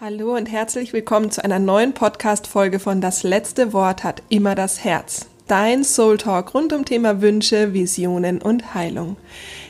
[0.00, 4.82] Hallo und herzlich willkommen zu einer neuen Podcast-Folge von Das letzte Wort hat immer das
[4.82, 5.26] Herz.
[5.46, 9.16] Dein Soul Talk rund um Thema Wünsche, Visionen und Heilung.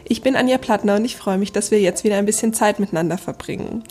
[0.02, 2.80] Ich bin Anja Plattner und ich freue mich, dass wir jetzt wieder ein bisschen Zeit
[2.80, 3.84] miteinander verbringen.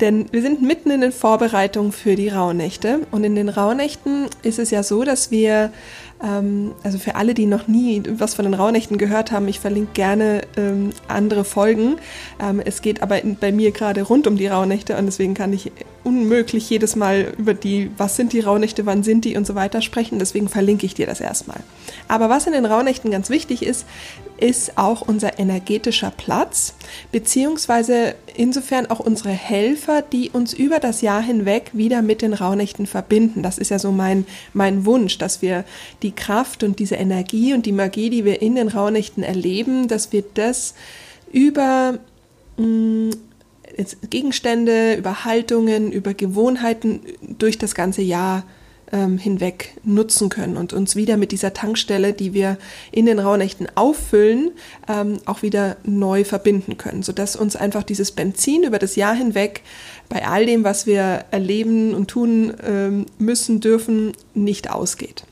[0.00, 3.06] Denn wir sind mitten in den Vorbereitungen für die Rauhnächte.
[3.10, 5.72] Und in den Rauhnächten ist es ja so, dass wir
[6.82, 10.42] also für alle, die noch nie was von den Rauhnächten gehört haben, ich verlinke gerne
[10.56, 11.96] ähm, andere Folgen.
[12.38, 15.52] Ähm, es geht aber in, bei mir gerade rund um die Rauhnächte und deswegen kann
[15.52, 15.72] ich
[16.04, 19.82] unmöglich jedes Mal über die, was sind die Rauhnächte, wann sind die und so weiter
[19.82, 20.18] sprechen.
[20.18, 21.60] Deswegen verlinke ich dir das erstmal.
[22.08, 23.86] Aber was in den Rauhnächten ganz wichtig ist,
[24.38, 26.74] ist auch unser energetischer Platz,
[27.12, 32.86] beziehungsweise insofern auch unsere Helfer, die uns über das Jahr hinweg wieder mit den Rauhnächten
[32.86, 33.42] verbinden.
[33.42, 35.64] Das ist ja so mein, mein Wunsch, dass wir
[36.02, 40.12] die Kraft und diese Energie und die Magie, die wir in den Rauhnächten erleben, dass
[40.12, 40.74] wir das
[41.32, 41.98] über
[42.56, 43.10] mh, mm,
[44.10, 47.00] Gegenstände, über Haltungen, über Gewohnheiten
[47.38, 48.44] durch das ganze Jahr
[48.92, 52.58] ähm, hinweg nutzen können und uns wieder mit dieser Tankstelle, die wir
[52.90, 54.50] in den Rauhnächten auffüllen,
[54.88, 59.62] ähm, auch wieder neu verbinden können, sodass uns einfach dieses Benzin über das Jahr hinweg
[60.08, 65.24] bei all dem, was wir erleben und tun ähm, müssen, dürfen, nicht ausgeht.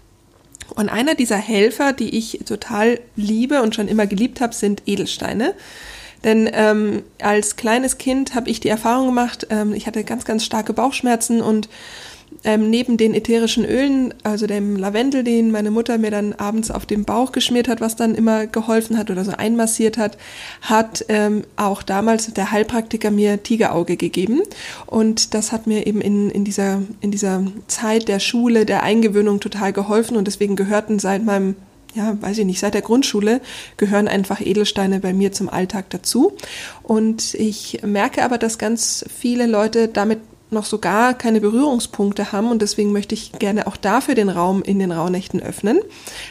[0.74, 5.54] Und einer dieser Helfer, die ich total liebe und schon immer geliebt habe, sind Edelsteine.
[6.24, 10.44] Denn ähm, als kleines Kind habe ich die Erfahrung gemacht, ähm, ich hatte ganz, ganz
[10.44, 11.68] starke Bauchschmerzen und
[12.44, 16.86] ähm, neben den ätherischen Ölen, also dem Lavendel, den meine Mutter mir dann abends auf
[16.86, 20.18] den Bauch geschmiert hat, was dann immer geholfen hat oder so einmassiert hat,
[20.62, 24.42] hat ähm, auch damals der Heilpraktiker mir Tigerauge gegeben.
[24.86, 29.40] Und das hat mir eben in, in, dieser, in dieser Zeit der Schule, der Eingewöhnung
[29.40, 30.16] total geholfen.
[30.16, 31.56] Und deswegen gehörten seit meinem
[31.94, 33.40] ja, weiß ich nicht, seit der Grundschule
[33.78, 36.36] gehören einfach Edelsteine bei mir zum Alltag dazu.
[36.82, 40.18] Und ich merke aber, dass ganz viele Leute damit
[40.50, 44.62] noch so gar keine Berührungspunkte haben und deswegen möchte ich gerne auch dafür den Raum
[44.62, 45.80] in den Rauhnächten öffnen,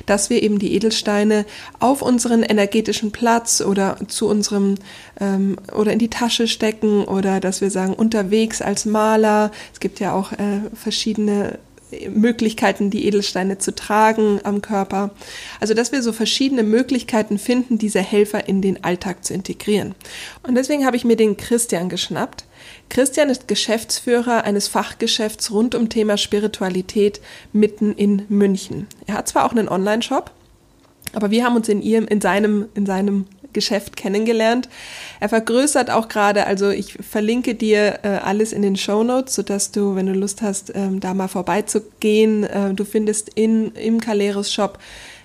[0.05, 1.45] dass wir eben die Edelsteine
[1.79, 4.75] auf unseren energetischen Platz oder zu unserem
[5.19, 9.51] ähm, oder in die Tasche stecken oder dass wir sagen unterwegs als Maler.
[9.73, 11.59] Es gibt ja auch äh, verschiedene
[12.09, 15.11] Möglichkeiten, die Edelsteine zu tragen am Körper.
[15.59, 19.95] Also, dass wir so verschiedene Möglichkeiten finden, diese Helfer in den Alltag zu integrieren.
[20.43, 22.45] Und deswegen habe ich mir den Christian geschnappt.
[22.89, 27.21] Christian ist Geschäftsführer eines Fachgeschäfts rund um Thema Spiritualität
[27.53, 28.87] mitten in München.
[29.05, 30.31] Er hat zwar auch einen Online-Shop,
[31.13, 34.69] aber wir haben uns in ihrem, in seinem, in seinem Geschäft kennengelernt.
[35.19, 39.71] Er vergrößert auch gerade, also ich verlinke dir äh, alles in den Show Notes, sodass
[39.71, 44.53] du, wenn du Lust hast, ähm, da mal vorbeizugehen, äh, du findest in, im Caleros
[44.53, 44.77] Shop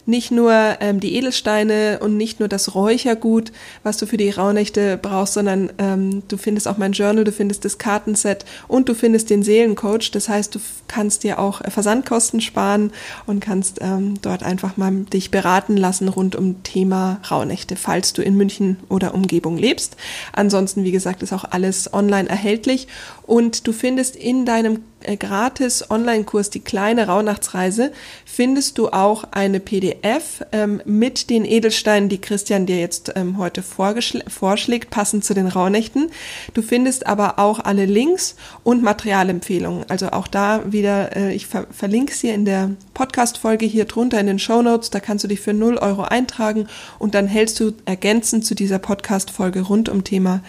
[0.06, 3.52] nicht nur ähm, die Edelsteine und nicht nur das Räuchergut,
[3.82, 7.64] was du für die Rauhnächte brauchst, sondern ähm, du findest auch mein Journal, du findest
[7.64, 10.10] das Kartenset und du findest den Seelencoach.
[10.12, 12.92] Das heißt, du kannst dir auch Versandkosten sparen
[13.26, 18.22] und kannst ähm, dort einfach mal dich beraten lassen rund um Thema Rauhnächte, falls du
[18.22, 19.96] in München oder Umgebung lebst.
[20.32, 22.88] Ansonsten, wie gesagt, ist auch alles online erhältlich
[23.26, 24.78] und du findest in deinem äh,
[25.18, 27.92] gratis Online-Kurs Die kleine Rauhnachtsreise
[28.24, 33.62] findest du auch eine PDF ähm, mit den Edelsteinen, die Christian dir jetzt ähm, heute
[33.62, 36.10] vorschlägt, passend zu den Rauhnächten.
[36.54, 39.84] Du findest aber auch alle Links und Materialempfehlungen.
[39.88, 44.20] Also auch da wieder, äh, ich ver verlinke es hier in der Podcast-Folge hier drunter
[44.20, 44.90] in den Show Notes.
[44.90, 48.78] Da kannst du dich für 0 Euro eintragen und dann hältst du ergänzend zu dieser
[48.78, 50.40] Podcast-Folge rund um Thema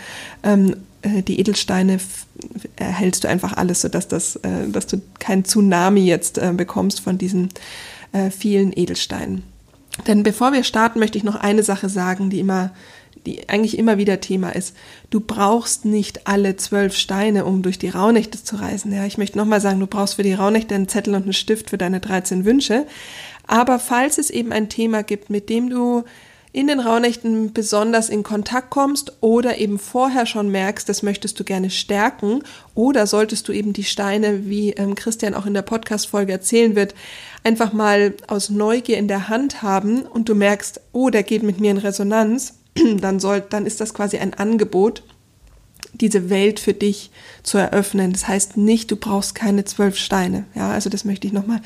[0.44, 2.00] ähm, äh, die Edelsteine
[2.76, 7.18] erhältst du einfach alles, sodass das, äh, dass du kein Tsunami jetzt äh, bekommst von
[7.18, 7.50] diesen
[8.30, 9.42] vielen Edelsteinen.
[10.06, 12.72] Denn bevor wir starten, möchte ich noch eine Sache sagen, die immer,
[13.26, 14.76] die eigentlich immer wieder Thema ist.
[15.10, 18.94] Du brauchst nicht alle zwölf Steine, um durch die Rauhnächte zu reisen.
[18.94, 21.72] Ja, ich möchte nochmal sagen, du brauchst für die Rauhnächte einen Zettel und einen Stift
[21.72, 22.86] für deine 13 Wünsche.
[23.48, 26.04] Aber falls es eben ein Thema gibt, mit dem du
[26.54, 31.44] in den Rauhnächten besonders in Kontakt kommst oder eben vorher schon merkst, das möchtest du
[31.44, 32.44] gerne stärken
[32.76, 36.94] oder solltest du eben die Steine, wie ähm, Christian auch in der Podcast-Folge erzählen wird,
[37.44, 41.60] einfach mal aus Neugier in der Hand haben und du merkst, oh, der geht mit
[41.60, 42.60] mir in Resonanz,
[43.02, 45.02] dann soll, dann ist das quasi ein Angebot,
[45.94, 47.10] diese Welt für dich
[47.42, 48.14] zu eröffnen.
[48.14, 50.46] Das heißt nicht, du brauchst keine zwölf Steine.
[50.54, 51.62] Ja, also das möchte ich nochmal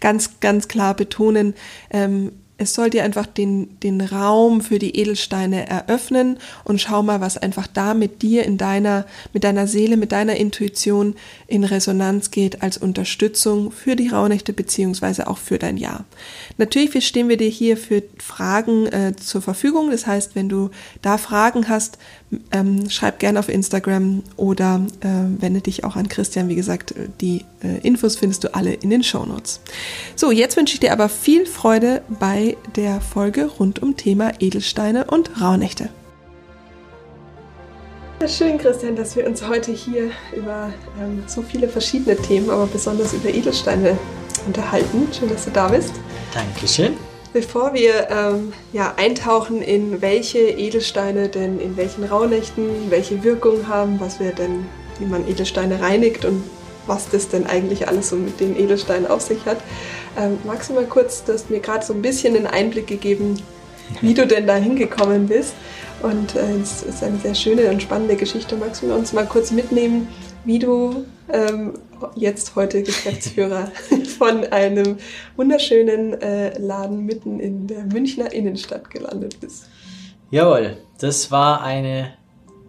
[0.00, 1.54] ganz, ganz klar betonen.
[1.90, 7.20] Ähm, es soll dir einfach den, den Raum für die Edelsteine eröffnen und schau mal,
[7.20, 11.14] was einfach da mit dir in deiner, mit deiner Seele, mit deiner Intuition
[11.46, 16.04] in Resonanz geht als Unterstützung für die Rauhnächte beziehungsweise auch für dein Jahr.
[16.58, 19.90] Natürlich stehen wir dir hier für Fragen äh, zur Verfügung.
[19.90, 20.70] Das heißt, wenn du
[21.02, 21.98] da Fragen hast,
[22.50, 26.48] ähm, schreib gerne auf Instagram oder äh, wende dich auch an Christian.
[26.48, 29.60] Wie gesagt, die äh, Infos findest du alle in den Show Notes.
[30.16, 35.04] So, jetzt wünsche ich dir aber viel Freude bei der Folge rund um Thema Edelsteine
[35.04, 35.88] und Rauhnächte.
[38.28, 43.12] Schön, Christian, dass wir uns heute hier über ähm, so viele verschiedene Themen, aber besonders
[43.12, 43.98] über Edelsteine
[44.46, 45.08] unterhalten.
[45.12, 45.92] Schön, dass du da bist.
[46.32, 46.94] Dankeschön.
[47.32, 53.98] Bevor wir ähm, ja, eintauchen in welche Edelsteine denn in welchen Rauhnächten welche Wirkung haben,
[54.00, 54.66] was wir denn,
[54.98, 56.42] wie man Edelsteine reinigt und
[56.86, 59.58] was das denn eigentlich alles so mit den Edelsteinen auf sich hat,
[60.18, 63.40] ähm, magst du mal kurz, du hast mir gerade so ein bisschen einen Einblick gegeben,
[64.02, 65.54] wie du denn da hingekommen bist.
[66.02, 68.56] Und äh, es ist eine sehr schöne und spannende Geschichte.
[68.56, 70.08] Magst du uns mal kurz mitnehmen,
[70.44, 71.74] wie du ähm,
[72.14, 73.70] jetzt heute Geschäftsführer
[74.18, 74.98] von einem
[75.36, 79.68] wunderschönen äh, Laden mitten in der Münchner Innenstadt gelandet bist.
[80.30, 82.14] Jawohl, das war eine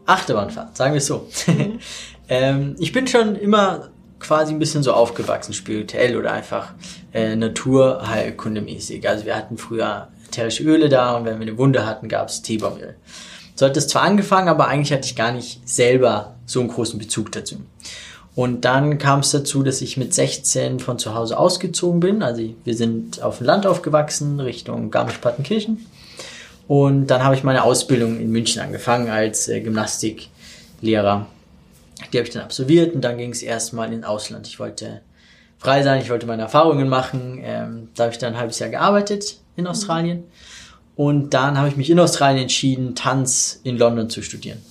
[0.06, 1.28] Achterbahnfahrt, sagen wir es so.
[1.48, 1.80] Mhm.
[2.30, 3.90] ähm, ich bin schon immer
[4.20, 6.74] quasi ein bisschen so aufgewachsen, spirituell oder einfach
[7.14, 9.08] äh, naturheilkundemäßig.
[9.08, 12.42] Also wir hatten früher ätherische Öle da und wenn wir eine Wunde hatten, gab es
[12.42, 12.96] Teebaumöl.
[13.56, 16.98] So hat das zwar angefangen, aber eigentlich hatte ich gar nicht selber so einen großen
[16.98, 17.58] Bezug dazu.
[18.36, 22.24] Und dann kam es dazu, dass ich mit 16 von zu Hause ausgezogen bin.
[22.24, 25.86] Also wir sind auf dem Land aufgewachsen, Richtung Garmisch-Partenkirchen.
[26.68, 31.28] Und dann habe ich meine Ausbildung in München angefangen als äh, Gymnastiklehrer.
[32.12, 34.48] Die habe ich dann absolviert und dann ging es erstmal ins Ausland.
[34.48, 35.02] Ich wollte
[35.60, 37.40] frei sein, ich wollte meine Erfahrungen machen.
[37.44, 40.24] Ähm, da habe ich dann ein halbes Jahr gearbeitet in Australien.
[40.96, 44.62] Und dann habe ich mich in Australien entschieden, Tanz in London zu studieren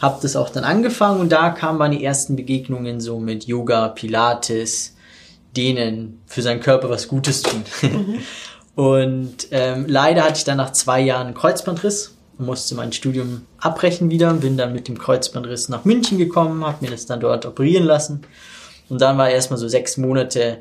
[0.00, 4.96] habe das auch dann angefangen und da kamen meine ersten Begegnungen so mit Yoga, Pilates,
[5.56, 7.62] denen für seinen Körper was Gutes tun.
[7.82, 8.18] Mhm.
[8.74, 13.42] und ähm, leider hatte ich dann nach zwei Jahren einen Kreuzbandriss und musste mein Studium
[13.58, 17.46] abbrechen wieder, bin dann mit dem Kreuzbandriss nach München gekommen, habe mir das dann dort
[17.46, 18.22] operieren lassen
[18.88, 20.58] und dann war erstmal so sechs Monate,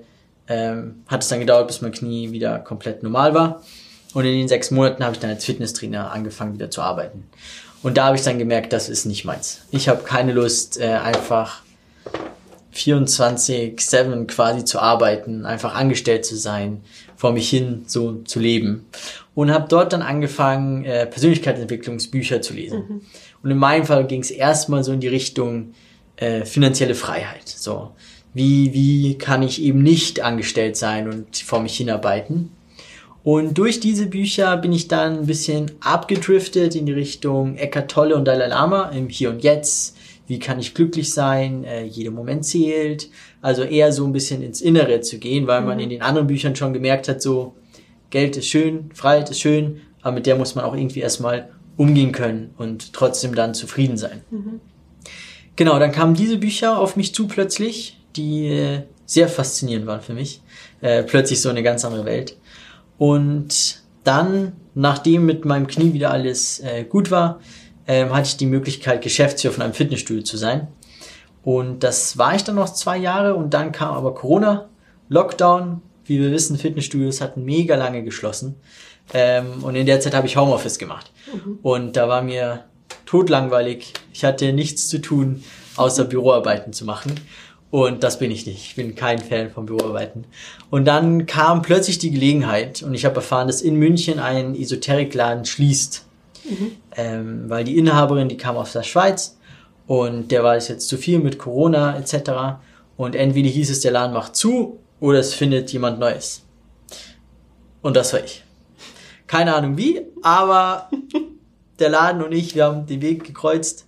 [0.47, 3.61] ähm, hat es dann gedauert, bis mein Knie wieder komplett normal war.
[4.13, 7.23] Und in den sechs Monaten habe ich dann als Fitnesstrainer angefangen, wieder zu arbeiten.
[7.83, 9.61] Und da habe ich dann gemerkt, das ist nicht meins.
[9.71, 11.61] Ich habe keine Lust, äh, einfach
[12.73, 16.81] 24-7 quasi zu arbeiten, einfach angestellt zu sein,
[17.15, 18.85] vor mich hin so zu leben.
[19.35, 22.79] Und habe dort dann angefangen, äh, Persönlichkeitsentwicklungsbücher zu lesen.
[22.79, 23.01] Mhm.
[23.43, 25.73] Und in meinem Fall ging es erstmal so in die Richtung
[26.15, 27.47] äh, finanzielle Freiheit.
[27.47, 27.91] So,
[28.33, 32.51] wie, wie kann ich eben nicht angestellt sein und vor mich hinarbeiten?
[33.23, 38.15] Und durch diese Bücher bin ich dann ein bisschen abgedriftet in die Richtung Eckhart Tolle
[38.17, 39.97] und Dalai Lama im Hier und Jetzt.
[40.27, 41.63] Wie kann ich glücklich sein?
[41.63, 43.09] Äh, jeder Moment zählt.
[43.41, 45.83] Also eher so ein bisschen ins Innere zu gehen, weil man mhm.
[45.83, 47.55] in den anderen Büchern schon gemerkt hat, so
[48.09, 52.11] Geld ist schön, Freiheit ist schön, aber mit der muss man auch irgendwie erstmal umgehen
[52.11, 54.21] können und trotzdem dann zufrieden sein.
[54.29, 54.59] Mhm.
[55.55, 60.13] Genau, dann kamen diese Bücher auf mich zu plötzlich, die äh, sehr faszinierend waren für
[60.13, 60.41] mich.
[60.81, 62.37] Äh, plötzlich so eine ganz andere Welt.
[62.97, 67.39] Und dann, nachdem mit meinem Knie wieder alles äh, gut war,
[67.85, 70.67] äh, hatte ich die Möglichkeit, Geschäftsführer von einem Fitnessstudio zu sein.
[71.43, 74.69] Und das war ich dann noch zwei Jahre und dann kam aber Corona,
[75.09, 75.81] Lockdown.
[76.05, 78.55] Wie wir wissen, Fitnessstudios hatten mega lange geschlossen.
[79.13, 81.11] Ähm, und in der Zeit habe ich Homeoffice gemacht.
[81.33, 81.59] Mhm.
[81.61, 82.65] Und da war mir
[83.05, 83.93] totlangweilig.
[84.13, 85.43] Ich hatte nichts zu tun,
[85.75, 87.13] außer Büroarbeiten zu machen.
[87.73, 88.67] Und das bin ich nicht.
[88.67, 90.25] Ich bin kein Fan von Büroarbeiten.
[90.69, 95.43] Und dann kam plötzlich die Gelegenheit und ich habe erfahren, dass in München ein Esoterikladen
[95.43, 96.05] schließt.
[96.47, 96.71] Mhm.
[96.95, 99.39] Ähm, weil die Inhaberin, die kam aus der Schweiz
[99.87, 102.59] und der war es jetzt zu viel mit Corona etc.
[102.95, 106.43] Und entweder hieß es, der Laden macht zu oder es findet jemand Neues.
[107.81, 108.43] Und das war ich.
[109.25, 110.91] Keine Ahnung wie, aber
[111.79, 113.87] der Laden und ich, wir haben den Weg gekreuzt.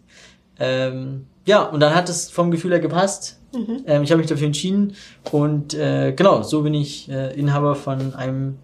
[0.58, 3.38] Ähm, ja, und dann hat es vom Gefühl her gepasst.
[3.56, 3.84] Mhm.
[3.86, 4.96] Ähm, ich habe mich dafür entschieden
[5.32, 8.58] und äh, genau, so bin ich äh, Inhaber von einem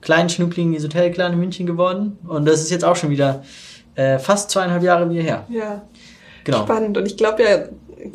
[0.00, 3.42] kleinen schnuckligen Esoterikladen in München geworden und das ist jetzt auch schon wieder
[3.96, 5.46] äh, fast zweieinhalb Jahre wieder her.
[5.50, 5.82] Ja,
[6.44, 6.62] genau.
[6.62, 7.58] spannend und ich glaube ja,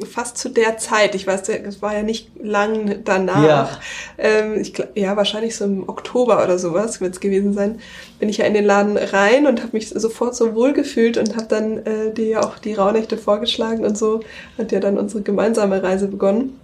[0.09, 3.79] fast zu der Zeit, ich weiß, es war ja nicht lang danach, ja,
[4.17, 7.79] ähm, ich ja wahrscheinlich so im Oktober oder sowas wird es gewesen sein,
[8.19, 11.35] bin ich ja in den Laden rein und habe mich sofort so wohl gefühlt und
[11.35, 14.21] habe dann äh, dir ja auch die Rauhnächte vorgeschlagen und so
[14.57, 16.59] hat ja dann unsere gemeinsame Reise begonnen.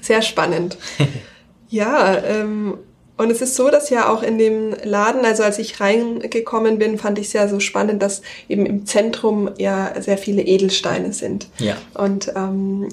[0.00, 0.78] Sehr spannend.
[1.68, 2.78] ja, ähm,
[3.22, 6.98] und es ist so, dass ja auch in dem Laden, also als ich reingekommen bin,
[6.98, 11.48] fand ich es ja so spannend, dass eben im Zentrum ja sehr viele Edelsteine sind.
[11.58, 11.76] Ja.
[11.94, 12.88] Und ähm,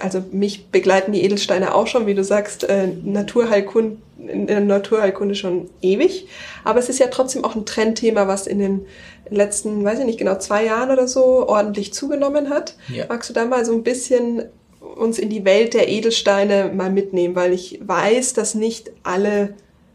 [0.00, 3.98] also mich begleiten die Edelsteine auch schon, wie du sagst, äh, Naturheilkund
[4.28, 6.28] in der Naturheilkunde schon ewig.
[6.62, 8.86] Aber es ist ja trotzdem auch ein Trendthema, was in den
[9.30, 12.76] letzten, weiß ich nicht genau, zwei Jahren oder so ordentlich zugenommen hat.
[12.88, 13.06] Ja.
[13.08, 14.44] Magst du da mal so ein bisschen
[14.80, 17.34] uns in die Welt der Edelsteine mal mitnehmen?
[17.34, 19.54] Weil ich weiß, dass nicht alle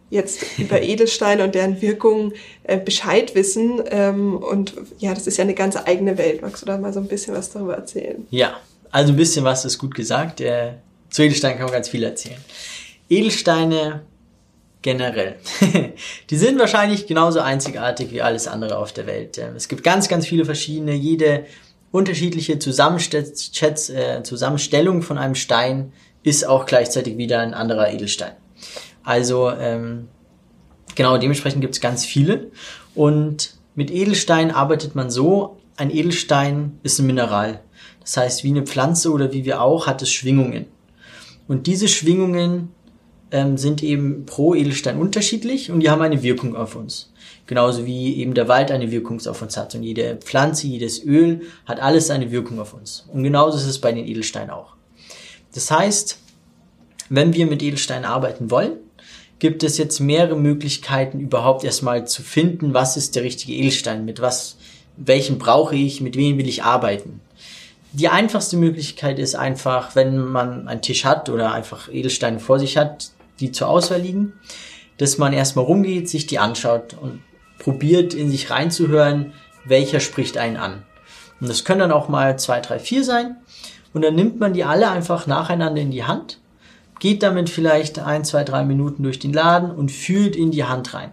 [0.10, 3.82] jetzt über Edelsteine und deren Wirkung äh, Bescheid wissen.
[3.90, 6.42] Ähm, und ja, das ist ja eine ganz eigene Welt.
[6.42, 8.26] Magst du da mal so ein bisschen was darüber erzählen?
[8.30, 8.58] Ja,
[8.92, 10.42] also ein bisschen was ist gut gesagt.
[10.42, 10.74] Äh,
[11.10, 12.40] zu Edelsteinen kann man ganz viel erzählen.
[13.10, 14.02] Edelsteine
[14.82, 15.38] generell.
[16.30, 19.38] die sind wahrscheinlich genauso einzigartig wie alles andere auf der Welt.
[19.38, 20.94] Ähm, es gibt ganz, ganz viele verschiedene.
[20.94, 21.46] Jede
[21.96, 28.34] unterschiedliche äh, Zusammenstellung von einem Stein ist auch gleichzeitig wieder ein anderer Edelstein.
[29.04, 30.08] Also ähm,
[30.96, 32.52] genau, dementsprechend gibt es ganz viele.
[32.96, 37.62] Und mit Edelstein arbeitet man so, ein Edelstein ist ein Mineral.
[38.02, 40.66] Das heißt, wie eine Pflanze oder wie wir auch, hat es Schwingungen.
[41.48, 42.70] Und diese Schwingungen
[43.32, 47.12] ähm, sind eben pro Edelstein unterschiedlich und die haben eine Wirkung auf uns.
[47.48, 49.76] Genauso wie eben der Wald eine Wirkung auf uns hat.
[49.76, 53.08] Und jede Pflanze, jedes Öl hat alles eine Wirkung auf uns.
[53.14, 54.76] Und genauso ist es bei den Edelsteinen auch.
[55.54, 56.18] Das heißt,
[57.10, 58.74] wenn wir mit Edelsteinen arbeiten wollen,
[59.40, 64.22] gibt es jetzt mehrere Möglichkeiten überhaupt erstmal zu finden, was ist der richtige Edelstein, mit
[64.22, 64.58] was,
[64.98, 67.22] welchen brauche ich, mit wem will ich arbeiten.
[67.92, 72.76] Die einfachste Möglichkeit ist einfach, wenn man einen Tisch hat oder einfach Edelsteine vor sich
[72.76, 74.34] hat, die zur Auswahl liegen,
[74.98, 77.22] dass man erstmal rumgeht, sich die anschaut und
[77.60, 79.34] probiert in sich reinzuhören,
[79.66, 80.84] welcher spricht einen an.
[81.42, 83.38] Und das können dann auch mal zwei, drei, vier sein.
[83.94, 86.40] Und dann nimmt man die alle einfach nacheinander in die Hand
[87.00, 90.94] geht damit vielleicht ein, zwei, drei Minuten durch den Laden und fühlt in die Hand
[90.94, 91.12] rein.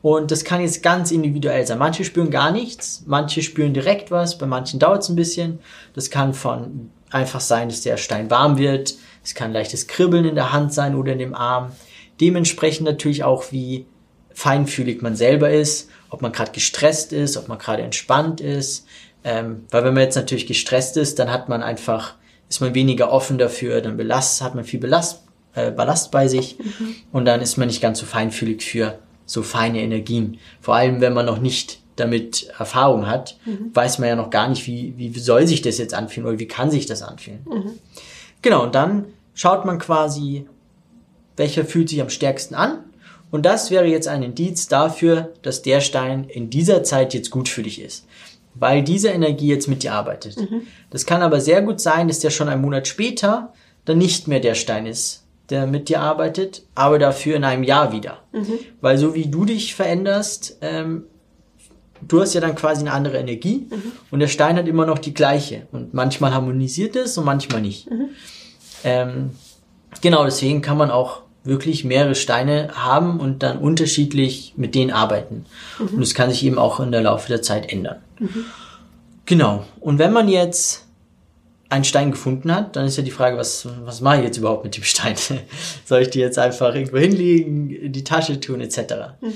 [0.00, 1.78] Und das kann jetzt ganz individuell sein.
[1.78, 5.58] Manche spüren gar nichts, manche spüren direkt was, bei manchen dauert es ein bisschen.
[5.94, 8.94] Das kann von einfach sein, dass der Stein warm wird.
[9.28, 11.72] Es kann leichtes Kribbeln in der Hand sein oder in dem Arm.
[12.20, 13.86] Dementsprechend natürlich auch, wie
[14.32, 18.86] feinfühlig man selber ist, ob man gerade gestresst ist, ob man gerade entspannt ist.
[19.24, 22.14] Ähm, weil wenn man jetzt natürlich gestresst ist, dann hat man einfach
[22.48, 26.58] ist man weniger offen dafür, dann belast, hat man viel Belast, äh, Ballast bei sich
[26.58, 26.94] mhm.
[27.12, 30.38] und dann ist man nicht ganz so feinfühlig für so feine Energien.
[30.62, 33.70] Vor allem, wenn man noch nicht damit Erfahrung hat, mhm.
[33.74, 36.48] weiß man ja noch gar nicht, wie, wie soll sich das jetzt anfühlen oder wie
[36.48, 37.40] kann sich das anfühlen.
[37.44, 37.72] Mhm.
[38.40, 39.06] Genau, und dann
[39.38, 40.46] schaut man quasi,
[41.36, 42.84] welcher fühlt sich am stärksten an.
[43.30, 47.48] Und das wäre jetzt ein Indiz dafür, dass der Stein in dieser Zeit jetzt gut
[47.48, 48.06] für dich ist
[48.60, 50.38] weil diese Energie jetzt mit dir arbeitet.
[50.38, 50.62] Mhm.
[50.90, 53.52] Das kann aber sehr gut sein, dass der schon einen Monat später
[53.84, 57.92] dann nicht mehr der Stein ist, der mit dir arbeitet, aber dafür in einem Jahr
[57.92, 58.18] wieder.
[58.32, 58.58] Mhm.
[58.80, 61.04] Weil so wie du dich veränderst, ähm,
[62.06, 63.92] du hast ja dann quasi eine andere Energie mhm.
[64.10, 65.66] und der Stein hat immer noch die gleiche.
[65.72, 67.90] Und manchmal harmonisiert es und manchmal nicht.
[67.90, 68.10] Mhm.
[68.84, 69.30] Ähm,
[70.00, 75.46] genau, deswegen kann man auch wirklich mehrere Steine haben und dann unterschiedlich mit denen arbeiten.
[75.78, 75.86] Mhm.
[75.94, 77.96] Und das kann sich eben auch in der Laufe der Zeit ändern.
[78.18, 78.44] Mhm.
[79.24, 79.64] Genau.
[79.80, 80.86] Und wenn man jetzt
[81.70, 84.64] einen Stein gefunden hat, dann ist ja die Frage, was, was mache ich jetzt überhaupt
[84.64, 85.16] mit dem Stein?
[85.84, 88.78] Soll ich die jetzt einfach irgendwo hinlegen, in die Tasche tun, etc.
[89.20, 89.32] Mhm.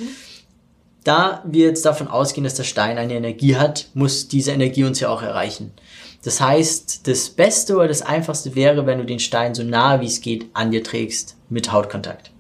[1.05, 5.01] Da wir jetzt davon ausgehen, dass der Stein eine Energie hat, muss diese Energie uns
[5.01, 5.73] ja auch erreichen.
[6.25, 10.07] Das heißt, das Beste oder das Einfachste wäre, wenn du den Stein so nah wie
[10.07, 12.31] es geht an dir trägst mit Hautkontakt.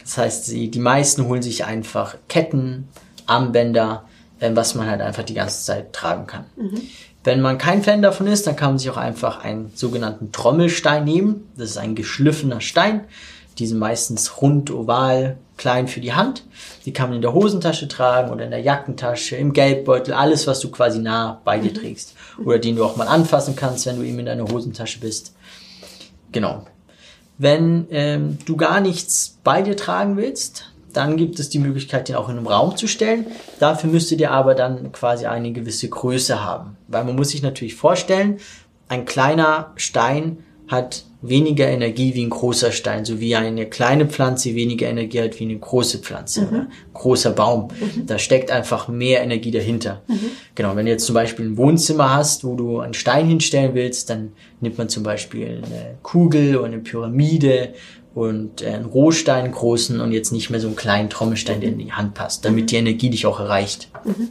[0.00, 2.88] Das heißt, die, die meisten holen sich einfach Ketten,
[3.26, 4.04] Armbänder,
[4.40, 6.44] äh, was man halt einfach die ganze Zeit tragen kann.
[6.56, 6.82] Mhm.
[7.24, 11.04] Wenn man kein Fan davon ist, dann kann man sich auch einfach einen sogenannten Trommelstein
[11.04, 11.48] nehmen.
[11.56, 13.04] Das ist ein geschliffener Stein.
[13.58, 16.42] Die sind meistens rund, oval, klein für die Hand.
[16.84, 20.58] Die kann man in der Hosentasche tragen oder in der Jackentasche, im Geldbeutel, alles, was
[20.58, 21.76] du quasi nah bei dir mhm.
[21.76, 22.14] trägst.
[22.44, 25.36] Oder den du auch mal anfassen kannst, wenn du eben in deiner Hosentasche bist.
[26.32, 26.64] Genau.
[27.38, 32.16] Wenn ähm, du gar nichts bei dir tragen willst, dann gibt es die Möglichkeit, den
[32.16, 33.26] auch in einem Raum zu stellen.
[33.60, 36.76] Dafür müsstet ihr aber dann quasi eine gewisse Größe haben.
[36.88, 38.38] Weil man muss sich natürlich vorstellen,
[38.88, 44.54] ein kleiner Stein hat weniger Energie wie ein großer Stein, so wie eine kleine Pflanze
[44.56, 46.66] weniger Energie hat wie eine große Pflanze, mhm.
[46.92, 47.68] großer Baum.
[47.68, 48.06] Mhm.
[48.06, 50.02] Da steckt einfach mehr Energie dahinter.
[50.08, 50.18] Mhm.
[50.56, 54.10] Genau, wenn du jetzt zum Beispiel ein Wohnzimmer hast, wo du einen Stein hinstellen willst,
[54.10, 57.74] dann nimmt man zum Beispiel eine Kugel oder eine Pyramide
[58.14, 61.92] und einen Rohstein großen und jetzt nicht mehr so einen kleinen Trommelstein, der in die
[61.92, 62.66] Hand passt, damit mhm.
[62.66, 63.88] die Energie dich auch erreicht.
[64.04, 64.28] Mhm.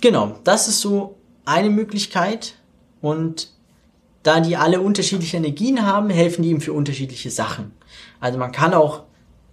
[0.00, 2.54] Genau, das ist so eine Möglichkeit
[3.00, 3.48] und
[4.22, 7.72] da die alle unterschiedliche Energien haben, helfen die ihm für unterschiedliche Sachen.
[8.20, 9.04] Also man kann auch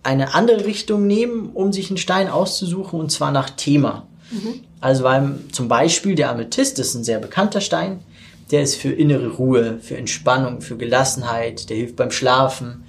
[0.04, 4.08] eine andere Richtung nehmen, um sich einen Stein auszusuchen, und zwar nach Thema.
[4.32, 4.62] Mhm.
[4.80, 8.00] Also weil zum Beispiel der Amethyst ist ein sehr bekannter Stein,
[8.52, 12.84] der ist für innere Ruhe, für Entspannung, für Gelassenheit, der hilft beim Schlafen.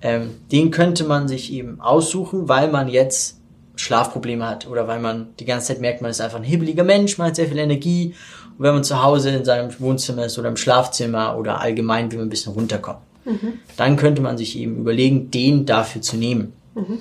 [0.00, 3.40] Ähm, den könnte man sich eben aussuchen, weil man jetzt
[3.76, 7.18] Schlafprobleme hat oder weil man die ganze Zeit merkt, man ist einfach ein hibbeliger Mensch,
[7.18, 8.14] man hat sehr viel Energie.
[8.58, 12.18] Und wenn man zu Hause in seinem Wohnzimmer ist oder im Schlafzimmer oder allgemein will
[12.18, 13.52] man ein bisschen runterkommen, mhm.
[13.76, 16.52] dann könnte man sich eben überlegen, den dafür zu nehmen.
[16.74, 16.98] Mhm.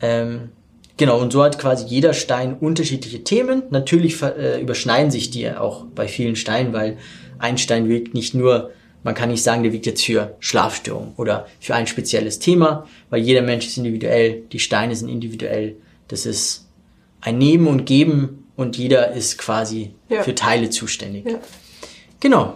[0.00, 0.48] Ähm,
[0.96, 3.62] genau, und so hat quasi jeder Stein unterschiedliche Themen.
[3.70, 6.98] Natürlich äh, überschneiden sich die auch bei vielen Steinen, weil
[7.38, 8.70] ein Stein wirkt nicht nur
[9.04, 13.22] man kann nicht sagen, der wiegt jetzt für Schlafstörungen oder für ein spezielles Thema, weil
[13.22, 15.76] jeder Mensch ist individuell, die Steine sind individuell.
[16.08, 16.66] Das ist
[17.20, 20.24] ein Nehmen und Geben und jeder ist quasi ja.
[20.24, 21.26] für Teile zuständig.
[21.30, 21.38] Ja.
[22.18, 22.54] Genau.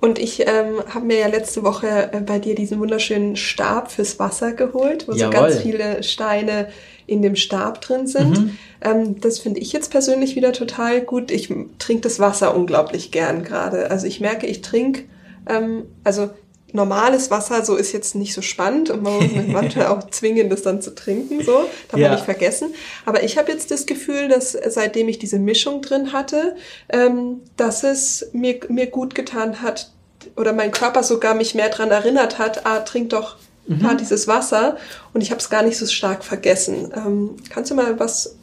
[0.00, 4.18] Und ich ähm, habe mir ja letzte Woche äh, bei dir diesen wunderschönen Stab fürs
[4.18, 5.34] Wasser geholt, wo Jawohl.
[5.34, 6.68] so ganz viele Steine
[7.06, 8.40] in dem Stab drin sind.
[8.40, 8.58] Mhm.
[8.80, 11.30] Ähm, das finde ich jetzt persönlich wieder total gut.
[11.30, 13.90] Ich trinke das Wasser unglaublich gern gerade.
[13.90, 15.02] Also ich merke, ich trinke,
[15.46, 16.30] ähm, also
[16.72, 20.62] normales Wasser so ist jetzt nicht so spannend und man muss manchmal auch zwingen, das
[20.62, 22.08] dann zu trinken, so, darf ja.
[22.08, 22.74] man nicht vergessen.
[23.04, 26.56] Aber ich habe jetzt das Gefühl, dass seitdem ich diese Mischung drin hatte,
[26.88, 29.90] ähm, dass es mir, mir gut getan hat
[30.36, 33.86] oder mein Körper sogar mich mehr dran erinnert hat, ah, trink doch mhm.
[33.86, 34.76] ah, dieses Wasser
[35.14, 36.92] und ich habe es gar nicht so stark vergessen.
[36.94, 38.36] Ähm, kannst du mal was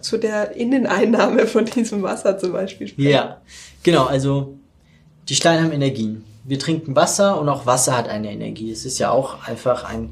[0.00, 3.08] zu der Inneneinnahme von diesem Wasser zum Beispiel sprechen?
[3.08, 3.40] Ja,
[3.82, 4.54] genau, also
[5.28, 8.70] die Steine haben Energien wir trinken Wasser und auch Wasser hat eine Energie.
[8.70, 10.10] Es ist ja auch einfach ein,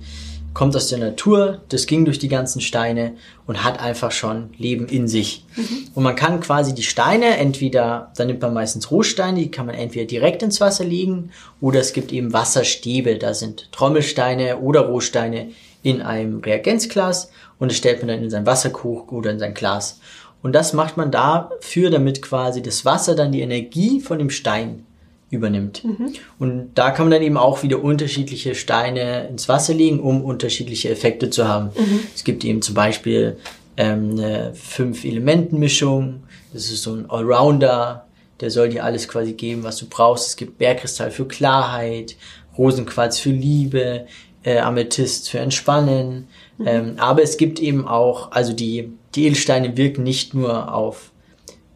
[0.54, 3.14] kommt aus der Natur, das ging durch die ganzen Steine
[3.46, 5.44] und hat einfach schon Leben in sich.
[5.56, 5.88] Mhm.
[5.94, 9.74] Und man kann quasi die Steine entweder, da nimmt man meistens Rohsteine, die kann man
[9.74, 15.48] entweder direkt ins Wasser legen oder es gibt eben Wasserstäbe, da sind Trommelsteine oder Rohsteine
[15.82, 20.00] in einem Reagenzglas und das stellt man dann in sein Wasserkrug oder in sein Glas.
[20.42, 24.86] Und das macht man dafür, damit quasi das Wasser dann die Energie von dem Stein
[25.30, 25.84] übernimmt.
[25.84, 26.12] Mhm.
[26.38, 30.90] Und da kann man dann eben auch wieder unterschiedliche Steine ins Wasser legen, um unterschiedliche
[30.90, 31.70] Effekte zu haben.
[31.78, 32.00] Mhm.
[32.14, 33.36] Es gibt eben zum Beispiel
[33.76, 36.24] ähm, eine Fünf-Elementen-Mischung.
[36.52, 38.06] Das ist so ein Allrounder.
[38.40, 40.28] Der soll dir alles quasi geben, was du brauchst.
[40.28, 42.16] Es gibt Bergkristall für Klarheit,
[42.58, 44.06] Rosenquarz für Liebe,
[44.42, 46.26] äh, Amethyst für Entspannen.
[46.58, 46.66] Mhm.
[46.66, 51.12] Ähm, aber es gibt eben auch, also die, die Edelsteine wirken nicht nur auf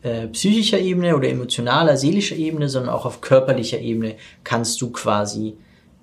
[0.05, 5.55] äh, psychischer Ebene oder emotionaler, seelischer Ebene, sondern auch auf körperlicher Ebene kannst du quasi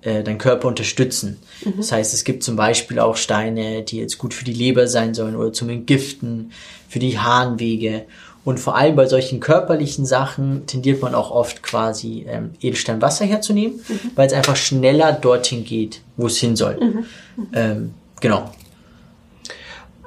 [0.02, 1.38] äh, deinen Körper unterstützen.
[1.64, 1.74] Mhm.
[1.76, 5.14] Das heißt, es gibt zum Beispiel auch Steine, die jetzt gut für die Leber sein
[5.14, 6.50] sollen oder zum Entgiften,
[6.88, 8.06] für die Harnwege.
[8.44, 13.76] Und vor allem bei solchen körperlichen Sachen tendiert man auch oft quasi ähm, Edelsteinwasser herzunehmen,
[13.86, 14.10] mhm.
[14.16, 16.76] weil es einfach schneller dorthin geht, wo es hin soll.
[16.80, 17.06] Mhm.
[17.52, 18.50] Ähm, genau.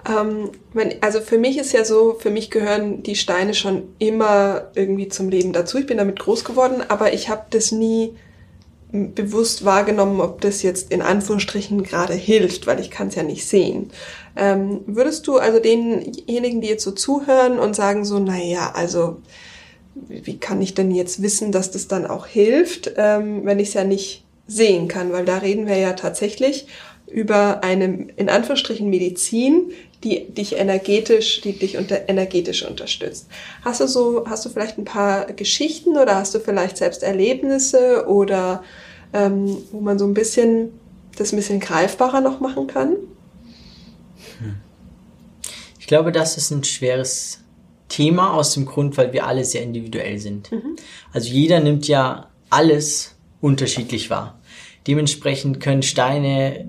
[0.08, 0.52] Ähm,
[1.02, 5.30] also für mich ist ja so, für mich gehören die Steine schon immer irgendwie zum
[5.30, 5.78] Leben dazu.
[5.78, 8.16] Ich bin damit groß geworden, aber ich habe das nie
[8.92, 13.46] bewusst wahrgenommen, ob das jetzt in Anführungsstrichen gerade hilft, weil ich kann es ja nicht
[13.46, 13.92] sehen.
[14.36, 19.18] Ähm, würdest du also denjenigen, die jetzt so zuhören und sagen so, na ja, also
[19.96, 23.74] wie kann ich denn jetzt wissen, dass das dann auch hilft, ähm, wenn ich es
[23.74, 25.12] ja nicht sehen kann?
[25.12, 26.68] Weil da reden wir ja tatsächlich
[27.08, 29.72] über eine, in Anführungsstrichen, Medizin,
[30.06, 33.28] die dich energetisch, die dich unter, energetisch unterstützt.
[33.64, 38.06] Hast du so, hast du vielleicht ein paar Geschichten oder hast du vielleicht selbst Erlebnisse
[38.08, 38.64] oder
[39.14, 40.70] ähm, wo man so ein bisschen
[41.18, 42.92] das ein bisschen greifbarer noch machen kann?
[44.40, 44.56] Hm.
[45.80, 47.40] Ich glaube, das ist ein schweres
[47.90, 50.52] Thema aus dem Grund, weil wir alle sehr individuell sind.
[50.52, 50.76] Mhm.
[51.14, 54.40] Also jeder nimmt ja alles unterschiedlich wahr.
[54.88, 56.68] Dementsprechend können Steine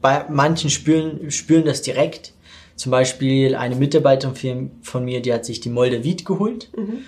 [0.00, 2.32] bei manchen spüren, spüren das direkt,
[2.76, 6.70] zum Beispiel eine Mitarbeiterin von mir, die hat sich die Moldavit geholt.
[6.76, 6.98] Mhm.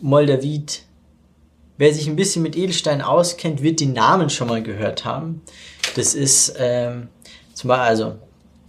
[0.00, 0.84] Moldavit,
[1.76, 5.42] wer sich ein bisschen mit Edelstein auskennt, wird den Namen schon mal gehört haben.
[5.96, 7.08] Das ist ähm,
[7.52, 8.14] zum Beispiel, also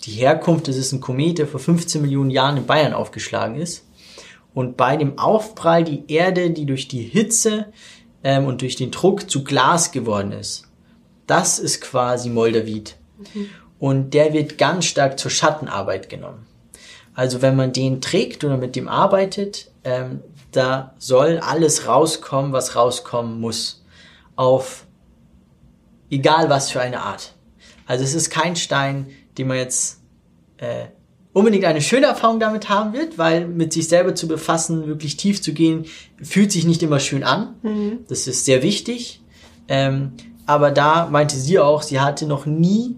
[0.04, 3.86] die Herkunft, das ist ein Komet, der vor 15 Millionen Jahren in Bayern aufgeschlagen ist.
[4.54, 7.68] Und bei dem Aufprall die Erde, die durch die Hitze
[8.24, 10.68] ähm, und durch den Druck zu Glas geworden ist.
[11.26, 12.98] Das ist quasi Moldavit.
[13.34, 13.50] Mhm
[13.84, 16.46] und der wird ganz stark zur Schattenarbeit genommen.
[17.16, 20.22] Also wenn man den trägt oder mit dem arbeitet, ähm,
[20.54, 23.84] da soll alles rauskommen, was rauskommen muss.
[24.38, 24.86] Auf
[26.10, 27.34] egal was für eine Art.
[27.86, 30.00] Also es ist kein Stein, den man jetzt
[30.60, 30.86] äh,
[31.34, 35.42] unbedingt eine schöne Erfahrung damit haben wird, weil mit sich selber zu befassen, wirklich tief
[35.42, 35.88] zu gehen,
[36.22, 37.56] fühlt sich nicht immer schön an.
[37.64, 38.06] Mhm.
[38.08, 39.22] Das ist sehr wichtig.
[39.68, 40.14] Ähm,
[40.46, 42.96] aber da meinte sie auch, sie hatte noch nie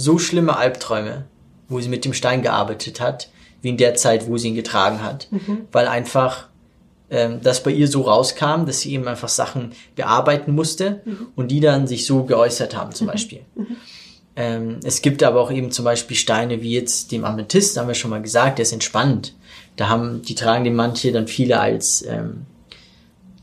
[0.00, 1.26] so schlimme Albträume,
[1.68, 3.30] wo sie mit dem Stein gearbeitet hat,
[3.62, 5.28] wie in der Zeit, wo sie ihn getragen hat.
[5.30, 5.66] Mhm.
[5.70, 6.48] Weil einfach
[7.10, 11.28] ähm, das bei ihr so rauskam, dass sie eben einfach Sachen bearbeiten musste mhm.
[11.36, 13.10] und die dann sich so geäußert haben zum mhm.
[13.10, 13.40] Beispiel.
[13.54, 13.76] Mhm.
[14.36, 17.94] Ähm, es gibt aber auch eben zum Beispiel Steine wie jetzt dem Amethyst, haben wir
[17.94, 19.34] schon mal gesagt, der ist entspannt.
[19.76, 22.46] Da haben, die tragen den manche dann viele als, ähm,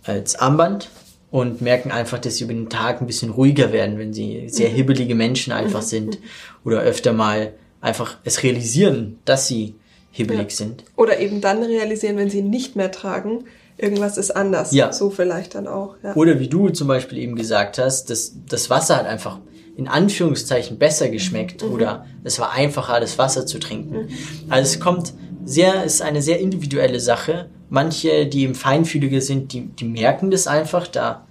[0.03, 0.89] als Armband
[1.29, 4.69] und merken einfach, dass sie über den Tag ein bisschen ruhiger werden, wenn sie sehr
[4.69, 6.19] hibbelige Menschen einfach sind
[6.63, 9.75] oder öfter mal einfach es realisieren, dass sie
[10.11, 10.55] hibbelig Ja.
[10.55, 10.83] sind.
[10.95, 13.43] Oder eben dann realisieren, wenn sie nicht mehr tragen,
[13.77, 14.71] irgendwas ist anders.
[14.71, 14.91] Ja.
[14.93, 15.95] So vielleicht dann auch.
[16.03, 16.15] Ja.
[16.15, 19.39] Oder wie du zum Beispiel eben gesagt hast, dass das Wasser hat einfach
[19.75, 24.07] in Anführungszeichen besser geschmeckt oder es war einfacher, das Wasser zu trinken.
[24.49, 25.13] Also es kommt
[25.45, 27.49] sehr, ist eine sehr individuelle Sache.
[27.69, 31.25] Manche, die eben feinfühliger sind, die, die merken das einfach, da,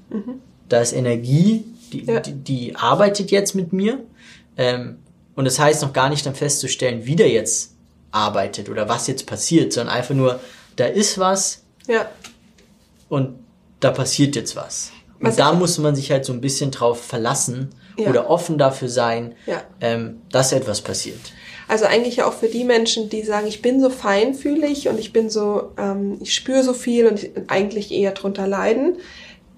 [0.69, 2.21] da ist Energie, die, Ja.
[2.21, 4.01] die, die arbeitet jetzt mit mir.
[4.57, 4.99] Ähm,
[5.35, 7.73] und das heißt noch gar nicht dann festzustellen, wie der jetzt
[8.11, 10.41] arbeitet oder was jetzt passiert, sondern einfach nur,
[10.77, 12.09] da ist was, ja.
[13.09, 13.35] und
[13.81, 14.93] da passiert jetzt was.
[15.21, 18.09] Und Was da muss man sich halt so ein bisschen drauf verlassen Ja.
[18.11, 19.63] oder offen dafür sein, Ja.
[19.81, 21.21] ähm, dass etwas passiert.
[21.69, 25.31] Also eigentlich auch für die Menschen, die sagen, ich bin so feinfühlig und ich bin
[25.31, 28.97] so, ähm, ich spüre so viel und ich eigentlich eher drunter leiden,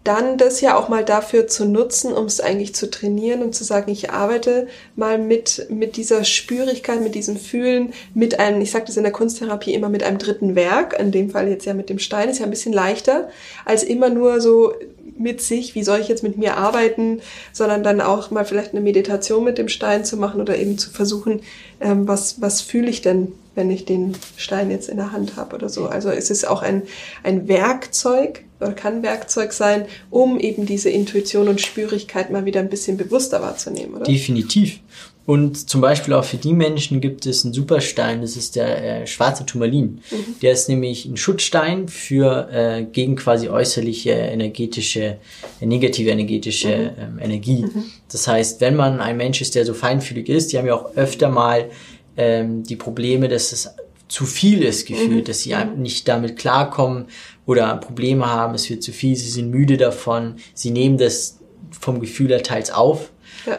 [0.05, 3.63] dann das ja auch mal dafür zu nutzen, um es eigentlich zu trainieren und zu
[3.63, 4.67] sagen, ich arbeite
[4.97, 9.13] mal mit, mit dieser Spürigkeit, mit diesem Fühlen, mit einem, ich sage das in der
[9.13, 12.39] Kunsttherapie immer mit einem dritten Werk, in dem Fall jetzt ja mit dem Stein, ist
[12.39, 13.29] ja ein bisschen leichter,
[13.67, 14.73] als immer nur so
[15.19, 17.21] mit sich, wie soll ich jetzt mit mir arbeiten,
[17.53, 20.91] sondern dann auch mal vielleicht eine Meditation mit dem Stein zu machen oder eben zu
[20.91, 21.41] versuchen,
[21.81, 25.57] ähm, was, was fühle ich denn, wenn ich den Stein jetzt in der Hand habe
[25.57, 25.87] oder so.
[25.87, 26.83] Also es ist auch ein,
[27.23, 32.71] ein Werkzeug oder kann Werkzeug sein, um eben diese Intuition und Spürigkeit mal wieder ein
[32.71, 34.05] bisschen bewusster wahrzunehmen, oder?
[34.05, 34.81] Definitiv.
[35.29, 39.07] Und zum Beispiel auch für die Menschen gibt es einen Superstein, das ist der äh,
[39.07, 40.01] schwarze Turmalin.
[40.41, 45.19] Der ist nämlich ein Schutzstein für äh, gegen quasi äußerliche energetische,
[45.61, 47.67] äh, negative energetische ähm, Energie.
[48.11, 50.97] Das heißt, wenn man ein Mensch ist, der so feinfühlig ist, die haben ja auch
[50.97, 51.69] öfter mal
[52.17, 53.69] ähm, die Probleme, dass es
[54.09, 57.05] zu viel ist gefühlt, dass sie einem nicht damit klarkommen
[57.45, 61.39] oder Probleme haben, es wird zu viel, sie sind müde davon, sie nehmen das
[61.79, 63.11] vom Gefühl her teils auf.
[63.45, 63.59] ja.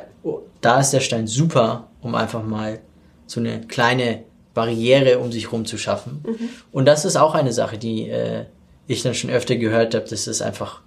[0.62, 2.80] Da ist der Stein super, um einfach mal
[3.28, 6.24] so eine kleine Barriere um sich rum zu schaffen.
[6.72, 8.46] Und das ist auch eine Sache, die äh,
[8.88, 10.82] ich dann schon öfter gehört habe, dass es einfach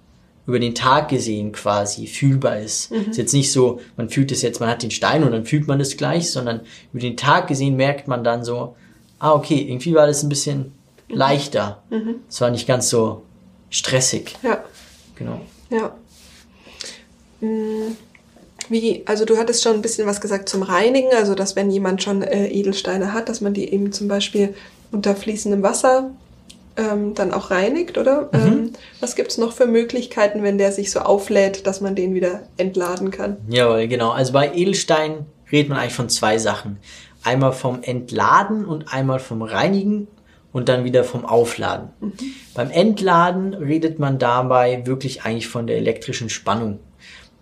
[0.45, 2.91] über den Tag gesehen quasi fühlbar ist.
[2.91, 5.67] Ist jetzt nicht so, man fühlt es jetzt, man hat den Stein und dann fühlt
[5.67, 8.75] man es gleich, sondern über den Tag gesehen merkt man dann so,
[9.19, 10.73] ah okay, irgendwie war das ein bisschen
[11.07, 11.81] leichter.
[12.29, 13.23] Es war nicht ganz so
[13.69, 14.35] stressig.
[14.43, 14.63] ja.
[15.15, 15.39] Genau.
[15.69, 15.95] Ja.
[17.39, 17.95] Mm,
[18.69, 22.03] Wie, also du hattest schon ein bisschen was gesagt zum Reinigen, also dass wenn jemand
[22.03, 24.53] schon äh, Edelsteine hat, dass man die eben zum Beispiel
[24.91, 26.11] unter fließendem Wasser
[26.75, 28.29] ähm, dann auch reinigt, oder?
[28.33, 32.41] Ähm, was gibt's noch für Möglichkeiten, wenn der sich so auflädt, dass man den wieder
[32.57, 33.37] entladen kann?
[33.49, 34.11] Jawohl, genau.
[34.11, 36.77] Also bei Edelstein redet man eigentlich von zwei Sachen.
[37.23, 40.07] Einmal vom Entladen und einmal vom Reinigen
[40.51, 41.89] und dann wieder vom Aufladen.
[42.53, 46.79] Beim Entladen redet man dabei wirklich eigentlich von der elektrischen Spannung.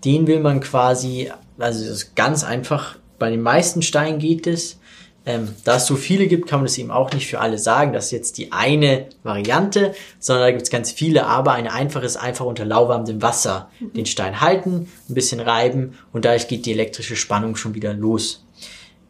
[0.03, 4.79] Den will man quasi, also das ist ganz einfach, bei den meisten Steinen geht es.
[5.23, 7.93] Ähm, da es so viele gibt, kann man das eben auch nicht für alle sagen.
[7.93, 11.27] Das ist jetzt die eine Variante, sondern da gibt es ganz viele.
[11.27, 16.25] Aber eine einfache ist einfach unter lauwarmem Wasser den Stein halten, ein bisschen reiben und
[16.25, 18.43] dadurch geht die elektrische Spannung schon wieder los.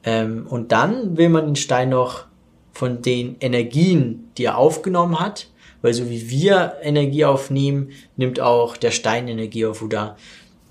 [0.04, 2.26] Ähm, und dann will man den Stein noch
[2.74, 5.48] von den Energien, die er aufgenommen hat,
[5.82, 10.18] weil so wie wir Energie aufnehmen, nimmt auch der Stein Energie auf oder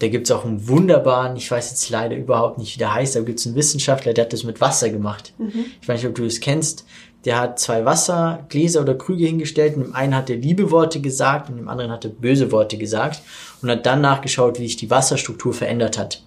[0.00, 3.26] da gibt's auch einen wunderbaren, ich weiß jetzt leider überhaupt nicht, wie der heißt, aber
[3.26, 5.34] gibt's einen Wissenschaftler, der hat das mit Wasser gemacht.
[5.80, 6.86] Ich weiß nicht, ob du das kennst.
[7.26, 11.50] Der hat zwei Wassergläser oder Krüge hingestellt und dem einen hat er liebe Worte gesagt
[11.50, 13.20] und dem anderen hat er böse Worte gesagt
[13.60, 16.22] und hat dann nachgeschaut, wie sich die Wasserstruktur verändert hat.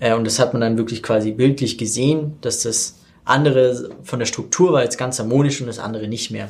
[0.00, 4.26] Äh, und das hat man dann wirklich quasi bildlich gesehen, dass das andere von der
[4.26, 6.48] Struktur war jetzt ganz harmonisch und das andere nicht mehr.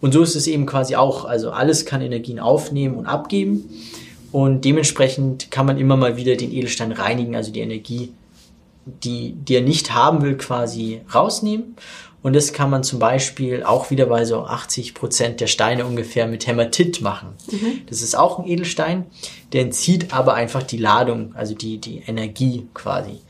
[0.00, 1.24] Und so ist es eben quasi auch.
[1.24, 3.68] Also alles kann Energien aufnehmen und abgeben.
[4.32, 8.12] Und dementsprechend kann man immer mal wieder den Edelstein reinigen, also die Energie,
[8.84, 11.76] die, die er nicht haben will, quasi rausnehmen.
[12.20, 16.26] Und das kann man zum Beispiel auch wieder bei so 80 Prozent der Steine ungefähr
[16.26, 17.28] mit Hämatit machen.
[17.88, 19.06] Das ist auch ein Edelstein,
[19.52, 23.20] der entzieht aber einfach die Ladung, also die, die Energie quasi.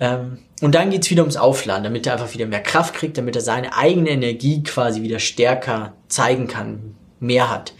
[0.00, 3.36] Ähm, und dann geht's wieder ums Aufladen, damit er einfach wieder mehr Kraft kriegt, damit
[3.36, 7.74] er seine eigene Energie quasi wieder stärker zeigen kann, mehr hat.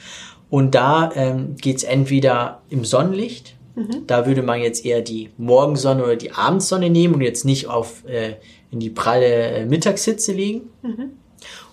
[0.51, 3.57] Und da ähm, geht's entweder im Sonnenlicht,
[4.07, 8.05] da würde man jetzt eher die Morgensonne oder die Abendsonne nehmen und jetzt nicht auf
[8.07, 8.35] äh,
[8.71, 10.71] in die pralle äh, Mittagshitze legen.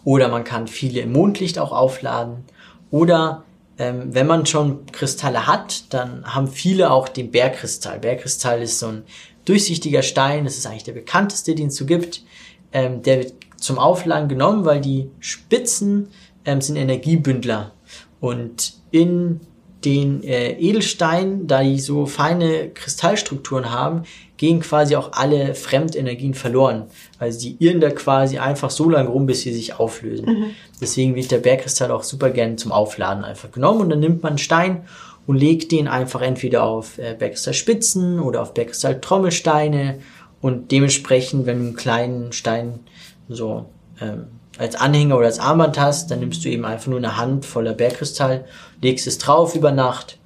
[0.04, 2.46] Oder man kann viele im Mondlicht auch aufladen.
[2.92, 3.44] Oder
[3.78, 8.00] ähm, wenn man schon Kristalle hat, dann haben viele auch den Bergkristall.
[8.00, 9.04] Bergkristall ist so ein
[9.46, 12.24] durchsichtiger Stein, das ist eigentlich der bekannteste, den es so gibt.
[12.72, 16.10] Ähm, der wird zum Aufladen genommen, weil die Spitzen
[16.46, 17.74] ähm, sind Energiebündler.
[18.20, 19.40] Und in
[19.86, 24.04] den äh, Edelsteinen, da die so feine Kristallstrukturen haben,
[24.38, 26.86] gehen quasi auch alle Fremdenergien verloren.
[27.20, 30.26] Also die irren da quasi einfach so lange rum, bis sie sich auflösen.
[30.26, 30.46] Mhm.
[30.82, 34.32] Deswegen wird der Bergkristall auch super gerne zum Aufladen einfach genommen und dann nimmt man
[34.32, 34.84] einen Stein
[35.26, 40.00] und legt den einfach entweder auf äh, Bergkristallspitzen oder auf Bergkristall-Trommelsteine
[40.42, 42.80] und dementsprechend, wenn du einen kleinen Stein
[43.28, 43.66] so
[44.02, 44.28] ähm,
[44.58, 47.74] als Anhänger oder als Armband hast, dann nimmst du eben einfach nur eine Hand voller
[47.74, 48.46] Bergkristall,
[48.82, 50.18] legst es drauf über Nacht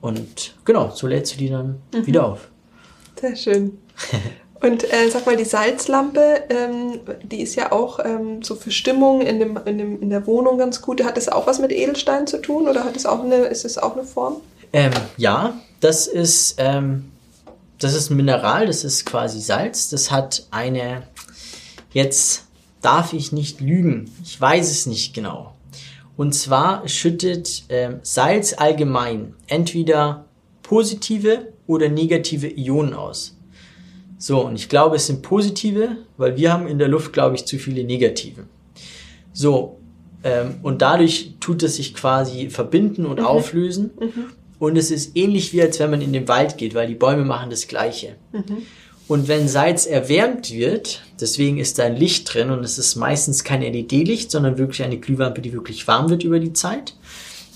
[0.00, 2.06] und genau, so lädst du die dann mhm.
[2.06, 2.48] wieder auf.
[3.20, 3.78] Sehr schön.
[4.62, 9.22] Und äh, sag mal, die Salzlampe, ähm, die ist ja auch ähm, so für Stimmung
[9.22, 11.02] in, dem, in, dem, in der Wohnung ganz gut.
[11.02, 13.78] Hat das auch was mit Edelstein zu tun oder hat es auch eine, ist es
[13.78, 14.36] auch eine Form?
[14.74, 17.10] Ähm, ja, das ist, ähm,
[17.78, 19.88] das ist ein Mineral, das ist quasi Salz.
[19.88, 21.04] Das hat eine,
[21.92, 22.44] jetzt
[22.80, 25.54] darf ich nicht lügen, ich weiß es nicht genau.
[26.16, 30.26] Und zwar schüttet ähm, Salz allgemein entweder
[30.62, 33.36] positive oder negative Ionen aus.
[34.18, 37.46] So, und ich glaube, es sind positive, weil wir haben in der Luft, glaube ich,
[37.46, 38.44] zu viele negative.
[39.32, 39.78] So,
[40.22, 43.26] ähm, und dadurch tut es sich quasi verbinden und mhm.
[43.26, 43.90] auflösen.
[43.98, 44.24] Mhm.
[44.58, 47.24] Und es ist ähnlich wie als wenn man in den Wald geht, weil die Bäume
[47.24, 48.16] machen das Gleiche.
[48.32, 48.58] Mhm.
[49.10, 53.42] Und wenn Salz erwärmt wird, deswegen ist da ein Licht drin und es ist meistens
[53.42, 56.94] kein LED-Licht, sondern wirklich eine Glühwampe, die wirklich warm wird über die Zeit.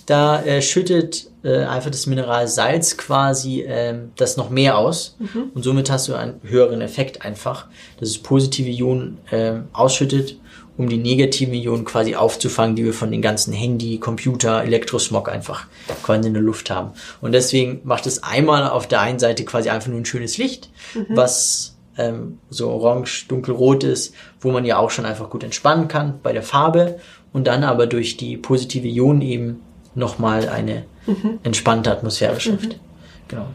[0.06, 5.52] Da äh, schüttet äh, einfach das Mineral Salz quasi äh, das noch mehr aus mhm.
[5.54, 7.68] und somit hast du einen höheren Effekt einfach,
[8.00, 10.36] dass es positive Ionen äh, ausschüttet,
[10.76, 15.66] um die negativen Ionen quasi aufzufangen, die wir von den ganzen Handy, Computer, Elektrosmog einfach
[16.02, 16.92] quasi in der Luft haben.
[17.20, 20.70] Und deswegen macht es einmal auf der einen Seite quasi einfach nur ein schönes Licht,
[20.94, 21.06] mhm.
[21.10, 26.18] was ähm, so orange, dunkelrot ist, wo man ja auch schon einfach gut entspannen kann
[26.22, 26.98] bei der Farbe
[27.32, 29.60] und dann aber durch die positive Ionen eben
[29.94, 31.38] nochmal eine mhm.
[31.44, 32.68] entspannte Atmosphäre schafft.
[32.68, 32.80] Mhm.
[33.28, 33.46] Genau.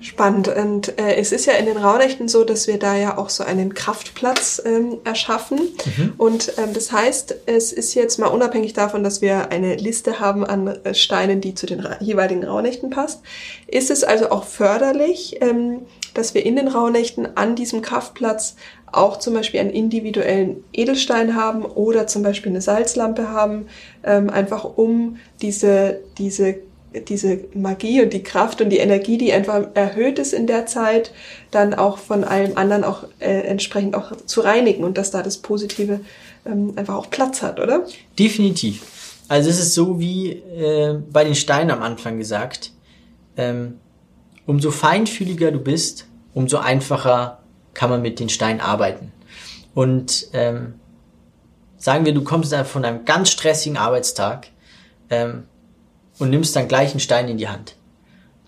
[0.00, 0.48] Spannend.
[0.48, 3.44] Und äh, es ist ja in den Raunächten so, dass wir da ja auch so
[3.44, 5.58] einen Kraftplatz ähm, erschaffen.
[5.58, 6.14] Mhm.
[6.16, 10.44] Und ähm, das heißt, es ist jetzt mal unabhängig davon, dass wir eine Liste haben
[10.44, 13.20] an äh, Steinen, die zu den jeweiligen Raunächten passt,
[13.66, 15.82] ist es also auch förderlich, ähm,
[16.14, 18.56] dass wir in den Raunächten an diesem Kraftplatz
[18.92, 23.66] auch zum Beispiel einen individuellen Edelstein haben oder zum Beispiel eine Salzlampe haben,
[24.02, 26.56] ähm, einfach um diese, diese,
[27.08, 31.12] diese Magie und die Kraft und die Energie, die einfach erhöht ist in der Zeit,
[31.50, 35.38] dann auch von allem anderen auch äh, entsprechend auch zu reinigen und dass da das
[35.38, 36.00] Positive
[36.44, 37.86] ähm, einfach auch Platz hat, oder?
[38.18, 38.82] Definitiv.
[39.28, 42.72] Also es ist so wie äh, bei den Steinen am Anfang gesagt,
[43.36, 43.78] ähm,
[44.46, 47.38] umso feinfühliger du bist, umso einfacher
[47.74, 49.12] kann man mit den Steinen arbeiten.
[49.74, 50.74] Und ähm,
[51.76, 54.48] sagen wir, du kommst von einem ganz stressigen Arbeitstag
[55.08, 55.44] ähm,
[56.20, 57.74] und nimmst dann gleich einen Stein in die Hand.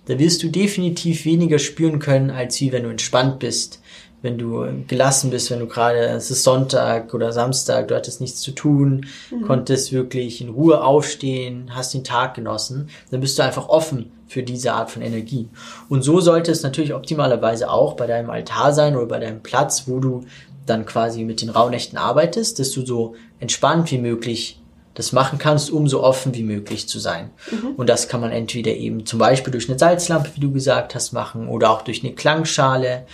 [0.06, 3.80] Da wirst du definitiv weniger spüren können, als wie wenn du entspannt bist,
[4.20, 8.40] wenn du gelassen bist, wenn du gerade, es ist Sonntag oder Samstag, du hattest nichts
[8.40, 9.42] zu tun, mhm.
[9.42, 14.42] konntest wirklich in Ruhe aufstehen, hast den Tag genossen, dann bist du einfach offen für
[14.42, 15.48] diese Art von Energie.
[15.88, 19.84] Und so sollte es natürlich optimalerweise auch bei deinem Altar sein oder bei deinem Platz,
[19.86, 20.24] wo du
[20.66, 24.61] dann quasi mit den Rauhnächten arbeitest, dass du so entspannt wie möglich
[24.94, 27.30] das machen kannst, um so offen wie möglich zu sein.
[27.50, 27.74] Mhm.
[27.76, 31.12] Und das kann man entweder eben zum Beispiel durch eine Salzlampe, wie du gesagt hast,
[31.12, 33.06] machen oder auch durch eine Klangschale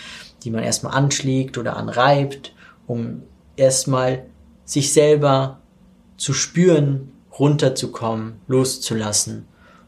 [0.44, 2.52] die man erstmal anschlägt oder anreibt,
[2.86, 3.22] um
[3.56, 4.24] erstmal
[4.64, 5.60] sich selber
[6.16, 9.46] zu spüren, runterzukommen, loszulassen,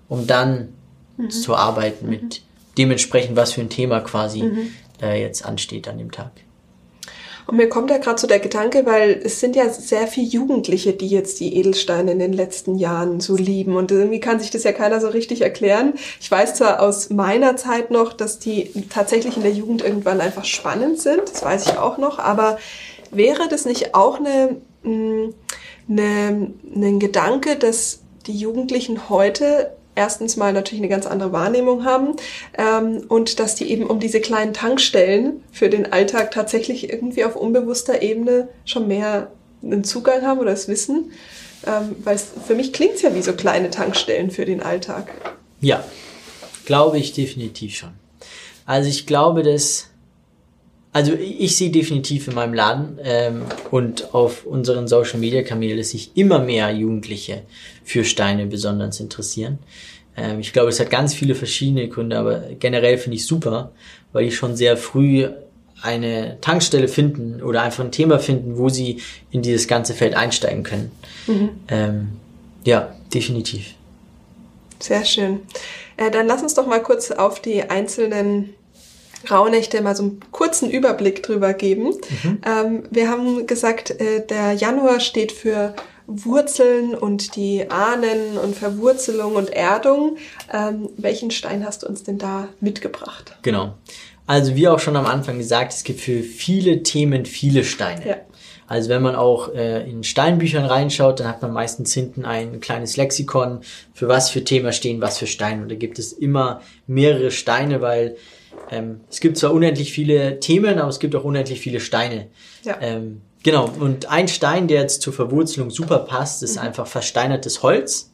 [0.09, 0.74] um dann
[1.16, 1.31] mhm.
[1.31, 2.11] zu arbeiten mhm.
[2.11, 2.42] mit
[2.79, 4.70] dementsprechend, was für ein Thema quasi mhm.
[5.03, 6.33] äh, jetzt ansteht an dem Tag.
[7.46, 10.92] Und mir kommt da gerade so der Gedanke, weil es sind ja sehr viele Jugendliche,
[10.92, 13.76] die jetzt die Edelsteine in den letzten Jahren so lieben.
[13.76, 15.94] Und irgendwie kann sich das ja keiner so richtig erklären.
[16.20, 20.44] Ich weiß zwar aus meiner Zeit noch, dass die tatsächlich in der Jugend irgendwann einfach
[20.44, 21.22] spannend sind.
[21.24, 22.18] Das weiß ich auch noch.
[22.18, 22.59] Aber
[23.11, 25.35] wäre das nicht auch eine, mm,
[25.88, 32.16] eine, ein Gedanke, dass die Jugendlichen heute erstens mal natürlich eine ganz andere Wahrnehmung haben
[32.57, 37.37] ähm, und dass die eben um diese kleinen Tankstellen für den Alltag tatsächlich irgendwie auf
[37.37, 39.31] unbewusster Ebene schon mehr
[39.62, 41.12] einen Zugang haben oder das Wissen.
[41.66, 45.11] Ähm, weil für mich klingt es ja wie so kleine Tankstellen für den Alltag.
[45.61, 45.85] Ja,
[46.64, 47.90] glaube ich definitiv schon.
[48.64, 49.89] Also ich glaube, dass
[50.92, 55.90] Also ich sehe definitiv in meinem Laden ähm, und auf unseren Social Media Kanälen, dass
[55.90, 57.42] sich immer mehr Jugendliche
[57.85, 59.59] für Steine besonders interessieren.
[60.16, 63.70] Ähm, ich glaube, es hat ganz viele verschiedene Gründe, aber generell finde ich super,
[64.12, 65.29] weil die schon sehr früh
[65.81, 69.00] eine Tankstelle finden oder einfach ein Thema finden, wo sie
[69.31, 70.90] in dieses ganze Feld einsteigen können.
[71.26, 71.50] Mhm.
[71.68, 72.09] Ähm,
[72.64, 73.74] ja, definitiv.
[74.81, 75.40] Sehr schön.
[75.96, 78.55] Äh, dann lass uns doch mal kurz auf die einzelnen
[79.28, 81.94] Rauhnächte mal so einen kurzen Überblick drüber geben.
[82.22, 82.40] Mhm.
[82.46, 85.74] Ähm, wir haben gesagt, äh, der Januar steht für
[86.06, 90.16] Wurzeln und die Ahnen und Verwurzelung und Erdung.
[90.52, 93.37] Ähm, welchen Stein hast du uns denn da mitgebracht?
[93.42, 93.74] Genau.
[94.26, 98.09] Also wie auch schon am Anfang gesagt, es gibt für viele Themen viele Steine.
[98.09, 98.16] Ja.
[98.66, 102.96] Also wenn man auch äh, in Steinbüchern reinschaut, dann hat man meistens hinten ein kleines
[102.96, 105.62] Lexikon, für was für Thema stehen, was für Steine.
[105.62, 108.16] Und da gibt es immer mehrere Steine, weil
[108.70, 112.29] ähm, es gibt zwar unendlich viele Themen, aber es gibt auch unendlich viele Steine.
[112.62, 112.79] Ja.
[112.81, 116.62] Ähm, genau, und ein Stein, der jetzt zur Verwurzelung super passt, ist mhm.
[116.62, 118.12] einfach versteinertes Holz.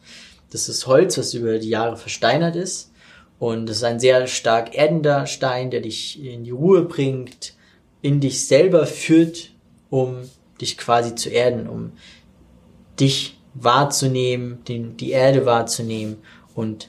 [0.50, 2.92] Das ist Holz, was über die Jahre versteinert ist.
[3.38, 7.54] Und es ist ein sehr stark erdender Stein, der dich in die Ruhe bringt,
[8.00, 9.50] in dich selber führt,
[9.90, 10.18] um
[10.60, 11.92] dich quasi zu erden, um
[12.98, 16.16] dich wahrzunehmen, den, die Erde wahrzunehmen
[16.54, 16.88] und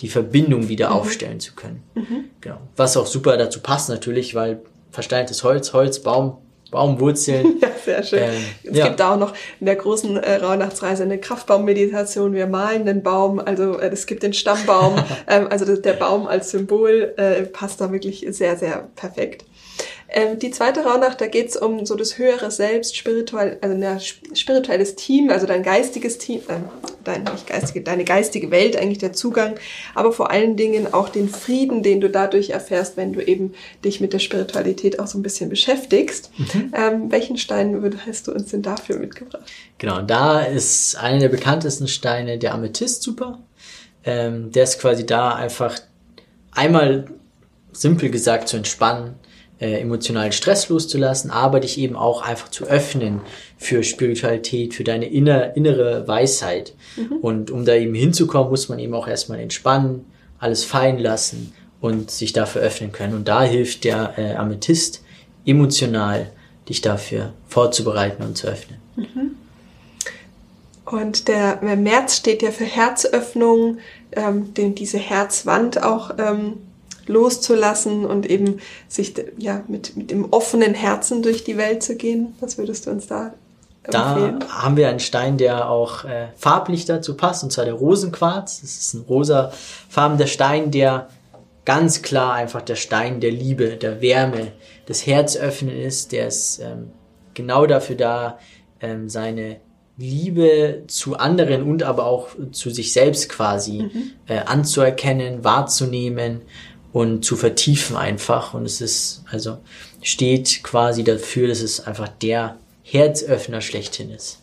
[0.00, 0.96] die Verbindung wieder mhm.
[0.96, 1.82] aufstellen zu können.
[1.94, 2.24] Mhm.
[2.40, 2.58] Genau.
[2.76, 6.38] Was auch super dazu passt natürlich, weil versteinertes Holz, Holz, Baum,
[6.70, 7.56] Baumwurzeln.
[7.60, 8.18] Ja, sehr schön.
[8.18, 8.86] Ähm, es ja.
[8.86, 12.34] gibt da auch noch in der großen äh, Rauhnachtsreise eine Kraftbaummeditation.
[12.34, 16.50] Wir malen den Baum, also äh, es gibt den Stammbaum, ähm, also der Baum als
[16.50, 19.44] Symbol äh, passt da wirklich sehr, sehr perfekt.
[20.10, 24.00] Ähm, die zweite Rauhnacht, da geht's um so das höhere Selbst, spirituell, also ein
[24.34, 26.54] spirituelles Team, also dein geistiges Team, äh,
[27.04, 29.56] dein, nicht geistige, deine geistige Welt, eigentlich der Zugang,
[29.94, 33.52] aber vor allen Dingen auch den Frieden, den du dadurch erfährst, wenn du eben
[33.84, 36.30] dich mit der Spiritualität auch so ein bisschen beschäftigst.
[36.38, 36.72] Mhm.
[36.74, 39.44] Ähm, welchen Stein hast du uns denn dafür mitgebracht?
[39.76, 43.40] Genau, da ist einer der bekanntesten Steine der Amethyst super.
[44.04, 45.78] Ähm, der ist quasi da einfach
[46.52, 47.06] einmal
[47.72, 49.16] simpel gesagt zu entspannen,
[49.60, 53.20] äh, emotionalen Stress loszulassen, aber dich eben auch einfach zu öffnen
[53.56, 56.74] für Spiritualität, für deine inner, innere Weisheit.
[56.96, 57.16] Mhm.
[57.20, 60.04] Und um da eben hinzukommen, muss man eben auch erstmal entspannen,
[60.38, 63.14] alles fallen lassen und sich dafür öffnen können.
[63.14, 65.02] Und da hilft der äh, Amethyst
[65.44, 66.30] emotional,
[66.68, 68.78] dich dafür vorzubereiten und zu öffnen.
[68.96, 69.36] Mhm.
[70.84, 73.78] Und der März steht ja für Herzöffnung,
[74.12, 76.54] ähm, den, diese Herzwand auch ähm,
[77.08, 82.34] loszulassen und eben sich ja mit, mit dem offenen Herzen durch die Welt zu gehen.
[82.40, 83.34] Was würdest du uns da
[83.82, 84.40] empfehlen?
[84.40, 88.60] Da haben wir einen Stein, der auch äh, farblich dazu passt, und zwar der Rosenquarz.
[88.60, 89.52] Das ist ein rosa
[89.88, 91.08] farbener Stein, der
[91.64, 94.52] ganz klar einfach der Stein der Liebe, der Wärme,
[94.88, 96.12] des Herzöffnen ist.
[96.12, 96.92] Der ist ähm,
[97.34, 98.38] genau dafür da,
[98.80, 99.60] ähm, seine
[99.98, 104.12] Liebe zu anderen und aber auch zu sich selbst quasi mhm.
[104.26, 106.42] äh, anzuerkennen, wahrzunehmen
[106.98, 108.54] und zu vertiefen einfach.
[108.54, 109.58] Und es ist, also
[110.02, 114.40] steht quasi dafür, dass es einfach der Herzöffner schlechthin ist.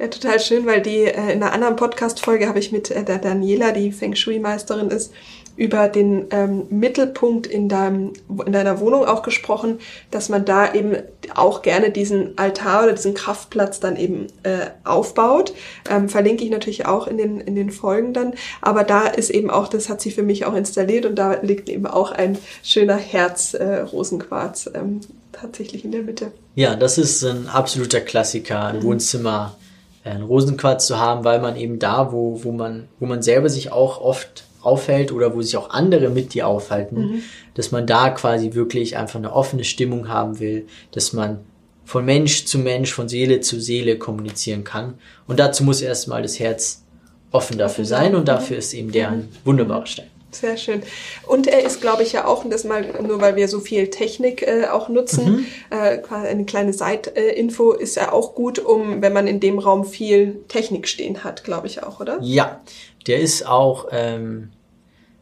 [0.00, 3.18] Ja, total schön, weil die äh, in einer anderen Podcast-Folge habe ich mit äh, der
[3.18, 5.12] Daniela, die Feng Shui-Meisterin ist,
[5.56, 8.14] über den ähm, Mittelpunkt in, deinem,
[8.46, 9.78] in deiner Wohnung auch gesprochen,
[10.10, 10.96] dass man da eben
[11.34, 15.52] auch gerne diesen Altar oder diesen Kraftplatz dann eben äh, aufbaut.
[15.90, 18.34] Ähm, verlinke ich natürlich auch in den, in den Folgen dann.
[18.62, 21.68] Aber da ist eben auch, das hat sie für mich auch installiert und da liegt
[21.68, 25.00] eben auch ein schöner Herz-Rosenquarz äh, ähm,
[25.32, 26.32] tatsächlich in der Mitte.
[26.54, 28.82] Ja, das ist ein absoluter Klassiker im mhm.
[28.84, 29.56] Wohnzimmer,
[30.04, 33.50] äh, einen Rosenquarz zu haben, weil man eben da, wo, wo man, wo man selber
[33.50, 37.22] sich auch oft aufhält oder wo sich auch andere mit dir aufhalten, mhm.
[37.54, 41.40] dass man da quasi wirklich einfach eine offene Stimmung haben will, dass man
[41.84, 44.94] von Mensch zu Mensch, von Seele zu Seele kommunizieren kann.
[45.26, 46.84] Und dazu muss erstmal das Herz
[47.32, 50.11] offen dafür sein und dafür ist eben der ein wunderbarer Stein.
[50.32, 50.82] Sehr schön.
[51.26, 53.90] Und er ist, glaube ich, ja auch, und das mal nur weil wir so viel
[53.90, 55.46] Technik äh, auch nutzen, mhm.
[55.70, 60.40] äh, eine kleine Seitinfo, ist er auch gut, um, wenn man in dem Raum viel
[60.48, 62.18] Technik stehen hat, glaube ich auch, oder?
[62.22, 62.60] Ja,
[63.06, 64.50] der ist auch ähm,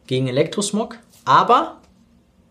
[0.07, 1.81] gegen Elektrosmog, aber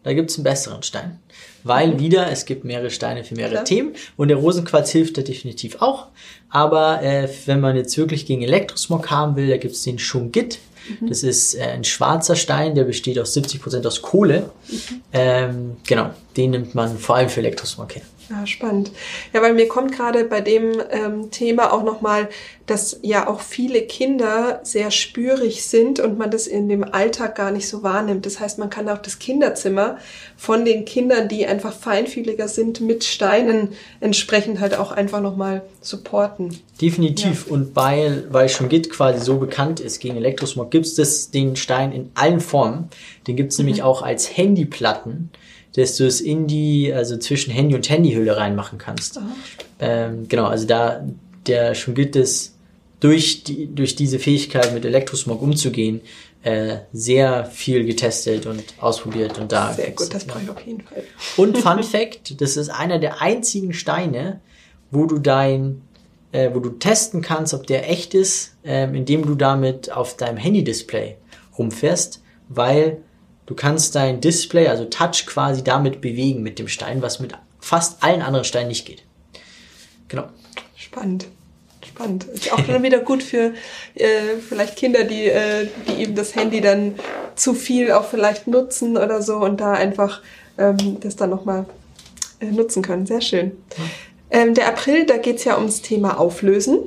[0.03, 1.20] da gibt es einen besseren Stein.
[1.65, 3.65] Weil wieder, es gibt mehrere Steine für mehrere Klar.
[3.65, 6.07] Themen und der Rosenquarz hilft da definitiv auch.
[6.49, 10.59] Aber äh, wenn man jetzt wirklich gegen Elektrosmog haben will, da gibt es den Shungit.
[11.01, 11.09] Mhm.
[11.09, 14.51] Das ist äh, ein schwarzer Stein, der besteht aus 70% aus Kohle.
[14.69, 14.79] Mhm.
[15.13, 18.03] Ähm, genau, den nimmt man vor allem für Elektrosmog her.
[18.31, 18.93] Ja, spannend.
[19.33, 22.29] Ja, weil mir kommt gerade bei dem ähm, Thema auch nochmal,
[22.67, 27.51] dass ja auch viele Kinder sehr spürig sind und man das in dem Alltag gar
[27.51, 28.25] nicht so wahrnimmt.
[28.27, 29.99] Das heißt, man kann auch das Kinderzimmer
[30.37, 36.57] von den Kindern, die einfach feinfühliger sind, mit Steinen entsprechend halt auch einfach nochmal supporten.
[36.81, 37.47] Definitiv.
[37.49, 37.55] Ja.
[37.55, 41.91] Und weil, weil schon Git quasi so bekannt ist gegen Elektrosmog, gibt es den Stein
[41.91, 42.91] in allen Formen.
[43.27, 43.65] Den gibt es mhm.
[43.65, 45.31] nämlich auch als Handyplatten
[45.77, 49.19] dass du es in die, also zwischen Handy und Handyhülle reinmachen kannst.
[49.19, 49.21] Oh.
[49.79, 51.05] Ähm, genau, also da
[51.47, 52.55] der schon gilt es
[53.01, 56.03] durch die, durch diese Fähigkeit mit Elektrosmog umzugehen,
[56.43, 59.73] äh, sehr viel getestet und ausprobiert und da.
[59.73, 61.05] Sehr gut, das brauche ich auf jeden Fall.
[61.37, 64.41] Und Fun Fact, das ist einer der einzigen Steine,
[64.91, 65.83] wo du dein,
[66.33, 70.37] äh, wo du testen kannst, ob der echt ist, ähm, indem du damit auf deinem
[70.37, 71.17] Handy-Display
[71.59, 73.03] rumfährst, weil
[73.51, 78.01] Du kannst dein Display, also Touch quasi damit bewegen mit dem Stein, was mit fast
[78.01, 79.03] allen anderen Steinen nicht geht.
[80.07, 80.27] Genau.
[80.77, 81.27] Spannend.
[81.85, 82.27] Spannend.
[82.27, 83.55] Ist auch schon wieder gut für
[83.97, 86.95] äh, vielleicht Kinder, die, äh, die eben das Handy dann
[87.35, 90.23] zu viel auch vielleicht nutzen oder so und da einfach
[90.57, 91.67] ähm, das dann nochmal
[92.39, 93.05] äh, nutzen können.
[93.05, 93.51] Sehr schön.
[93.77, 94.43] Ja.
[94.43, 96.79] Ähm, der April, da geht's ja ums Thema Auflösen.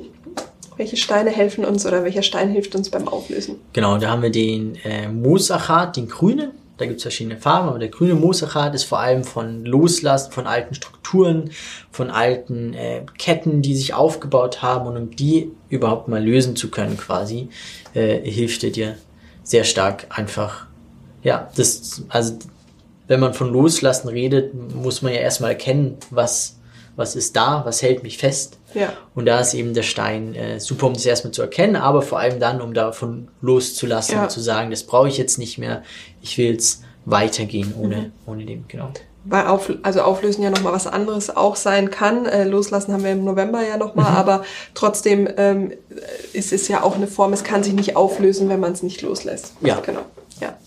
[0.76, 3.60] Welche Steine helfen uns oder welcher Stein hilft uns beim Auflösen?
[3.72, 6.50] Genau, da haben wir den äh, Moosachat, den grünen.
[6.76, 10.48] Da gibt es verschiedene Farben, aber der grüne Moosachat ist vor allem von Loslassen, von
[10.48, 11.50] alten Strukturen,
[11.92, 16.70] von alten äh, Ketten, die sich aufgebaut haben und um die überhaupt mal lösen zu
[16.70, 17.48] können quasi,
[17.94, 18.96] äh, hilft er dir
[19.44, 20.66] sehr stark einfach.
[21.22, 22.38] Ja, das, also
[23.06, 26.58] wenn man von Loslassen redet, muss man ja erstmal erkennen, was,
[26.96, 28.92] was ist da, was hält mich fest ja.
[29.14, 32.18] Und da ist eben der Stein äh, super, um das erstmal zu erkennen, aber vor
[32.18, 34.24] allem dann, um davon loszulassen ja.
[34.24, 35.82] und zu sagen, das brauche ich jetzt nicht mehr,
[36.20, 38.12] ich will jetzt weitergehen ohne, mhm.
[38.26, 38.90] ohne dem, genau.
[39.26, 42.26] Weil auf, also auflösen ja nochmal was anderes auch sein kann.
[42.26, 44.16] Äh, loslassen haben wir im November ja nochmal, mhm.
[44.16, 44.44] aber
[44.74, 45.72] trotzdem ähm,
[46.34, 49.00] ist es ja auch eine Form, es kann sich nicht auflösen, wenn man es nicht
[49.00, 49.54] loslässt.
[49.62, 49.80] Ja.
[49.80, 50.02] Genau.
[50.40, 50.58] Ja.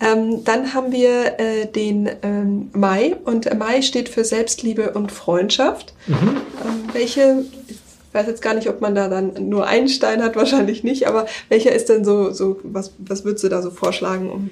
[0.00, 5.92] Ähm, dann haben wir äh, den ähm, Mai und Mai steht für Selbstliebe und Freundschaft.
[6.06, 6.14] Mhm.
[6.14, 7.76] Ähm, welche, ich
[8.12, 11.26] weiß jetzt gar nicht, ob man da dann nur einen Stein hat, wahrscheinlich nicht, aber
[11.48, 14.30] welcher ist denn so, so was, was würdest du da so vorschlagen?
[14.30, 14.50] Um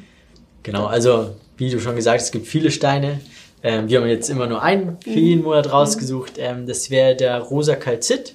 [0.64, 3.20] genau, also wie du schon gesagt hast, es gibt viele Steine.
[3.62, 5.46] Ähm, wir haben jetzt immer nur einen für jeden mhm.
[5.46, 6.34] Monat rausgesucht.
[6.38, 8.34] Ähm, das wäre der rosa Kalzit.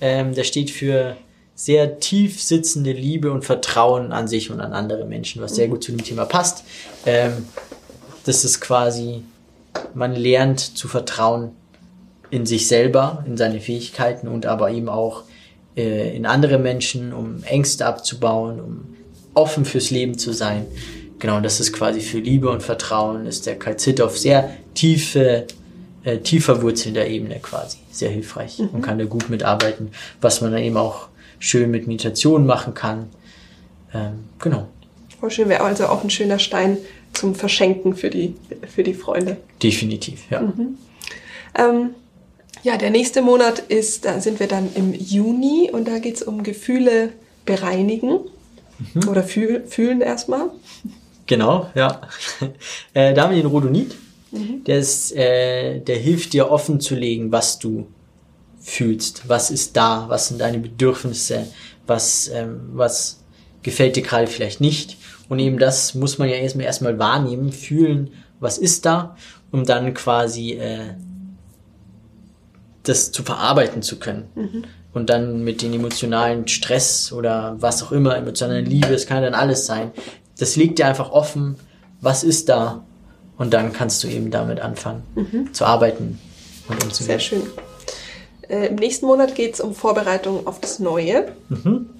[0.00, 1.16] Ähm, der steht für
[1.56, 5.82] sehr tief sitzende Liebe und Vertrauen an sich und an andere Menschen, was sehr gut
[5.82, 6.64] zu dem Thema passt.
[7.06, 7.32] Ähm,
[8.24, 9.22] das ist quasi,
[9.94, 11.52] man lernt zu vertrauen
[12.30, 15.22] in sich selber, in seine Fähigkeiten und aber eben auch
[15.76, 18.96] äh, in andere Menschen, um Ängste abzubauen, um
[19.32, 20.66] offen fürs Leben zu sein.
[21.18, 25.46] Genau, das ist quasi für Liebe und Vertrauen ist der Kalzit auf sehr tiefe,
[26.04, 28.68] äh, tiefer wurzelnder Ebene quasi sehr hilfreich mhm.
[28.68, 31.08] und kann da gut mitarbeiten, was man dann eben auch
[31.38, 33.08] schön mit Meditation machen kann.
[33.94, 34.68] Ähm, genau.
[35.20, 36.78] Voll schön, wäre also auch ein schöner Stein
[37.12, 38.34] zum Verschenken für die,
[38.68, 39.38] für die Freunde.
[39.62, 40.40] Definitiv, ja.
[40.42, 40.78] Mhm.
[41.58, 41.90] Ähm,
[42.62, 46.22] ja, der nächste Monat ist, da sind wir dann im Juni und da geht es
[46.22, 47.10] um Gefühle
[47.44, 48.20] bereinigen
[48.94, 49.08] mhm.
[49.08, 50.50] oder fühl, fühlen erstmal.
[51.26, 52.02] Genau, ja.
[52.94, 53.94] äh, da haben wir den Rhodonit.
[54.32, 54.64] Mhm.
[54.64, 57.86] Der, ist, äh, der hilft dir offen zu legen, was du
[58.66, 59.28] fühlst.
[59.28, 60.06] Was ist da?
[60.08, 61.46] Was sind deine Bedürfnisse?
[61.86, 63.22] Was, ähm, was
[63.62, 64.98] gefällt dir gerade vielleicht nicht?
[65.28, 68.10] Und eben das muss man ja erstmal erstmal wahrnehmen, fühlen,
[68.40, 69.16] was ist da,
[69.52, 70.94] um dann quasi äh,
[72.82, 74.24] das zu verarbeiten zu können.
[74.34, 74.64] Mhm.
[74.92, 79.34] Und dann mit den emotionalen Stress oder was auch immer, emotionale Liebe, es kann dann
[79.34, 79.92] alles sein.
[80.38, 81.56] Das liegt dir einfach offen,
[82.00, 82.84] was ist da?
[83.38, 85.54] Und dann kannst du eben damit anfangen mhm.
[85.54, 86.18] zu arbeiten
[86.68, 87.06] und umzugehen.
[87.06, 87.42] Sehr schön.
[88.48, 91.32] Äh, Im nächsten Monat geht es um Vorbereitung auf das Neue.
[91.48, 91.90] Mhm.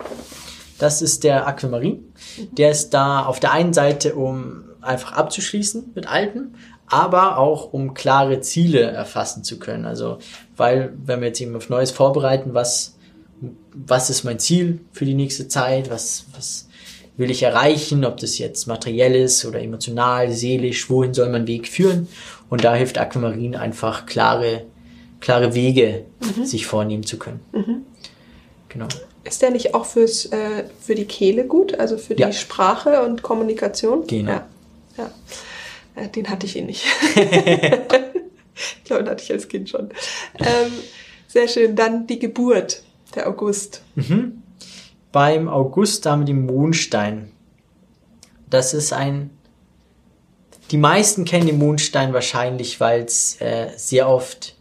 [0.79, 2.13] Das ist der Aquamarin.
[2.53, 6.55] Der ist da auf der einen Seite, um einfach abzuschließen mit Alten,
[6.87, 9.87] aber auch um klare Ziele erfassen zu können.
[9.87, 10.19] Also,
[10.57, 12.97] weil, wenn wir jetzt eben auf Neues vorbereiten, was,
[13.73, 15.91] was ist mein Ziel für die nächste Zeit?
[15.91, 16.69] Was, was
[17.17, 18.05] will ich erreichen?
[18.05, 22.09] Ob das jetzt materiell ist oder emotional, seelisch, wohin soll mein Weg führen?
[22.49, 24.65] Und da hilft Aquamarin einfach klare
[25.27, 26.45] klare Wege mhm.
[26.45, 27.41] sich vornehmen zu können.
[27.51, 27.83] Mhm.
[28.69, 28.87] Genau.
[29.25, 32.31] Ist der nicht auch fürs, äh, für die Kehle gut, also für die ja.
[32.31, 34.07] Sprache und Kommunikation?
[34.07, 34.31] Genau.
[34.31, 34.47] Ja.
[34.97, 35.11] ja.
[35.97, 36.85] Äh, den hatte ich eh nicht.
[37.17, 39.91] ich glaube, den hatte ich als Kind schon.
[40.39, 40.71] Ähm,
[41.27, 41.75] sehr schön.
[41.75, 42.85] Dann die Geburt,
[43.17, 43.83] der August.
[43.97, 44.45] Mhm.
[45.11, 47.33] Beim August haben wir den Mondstein.
[48.49, 49.31] Das ist ein
[50.71, 54.56] die meisten kennen den Mondstein wahrscheinlich, weil es äh, sehr oft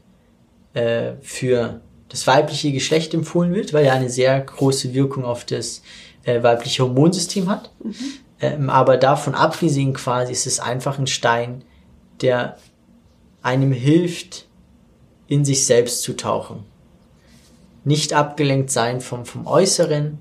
[0.76, 5.82] äh, für das weibliche Geschlecht empfohlen wird, weil er eine sehr große Wirkung auf das
[6.24, 7.72] äh, weibliche Hormonsystem hat.
[7.84, 7.96] Mhm.
[8.42, 11.64] Ähm, aber davon abgesehen quasi ist es einfach ein Stein,
[12.22, 12.58] der
[13.42, 14.48] einem hilft,
[15.28, 16.64] in sich selbst zu tauchen.
[17.84, 20.20] Nicht abgelenkt sein vom, vom Äußeren,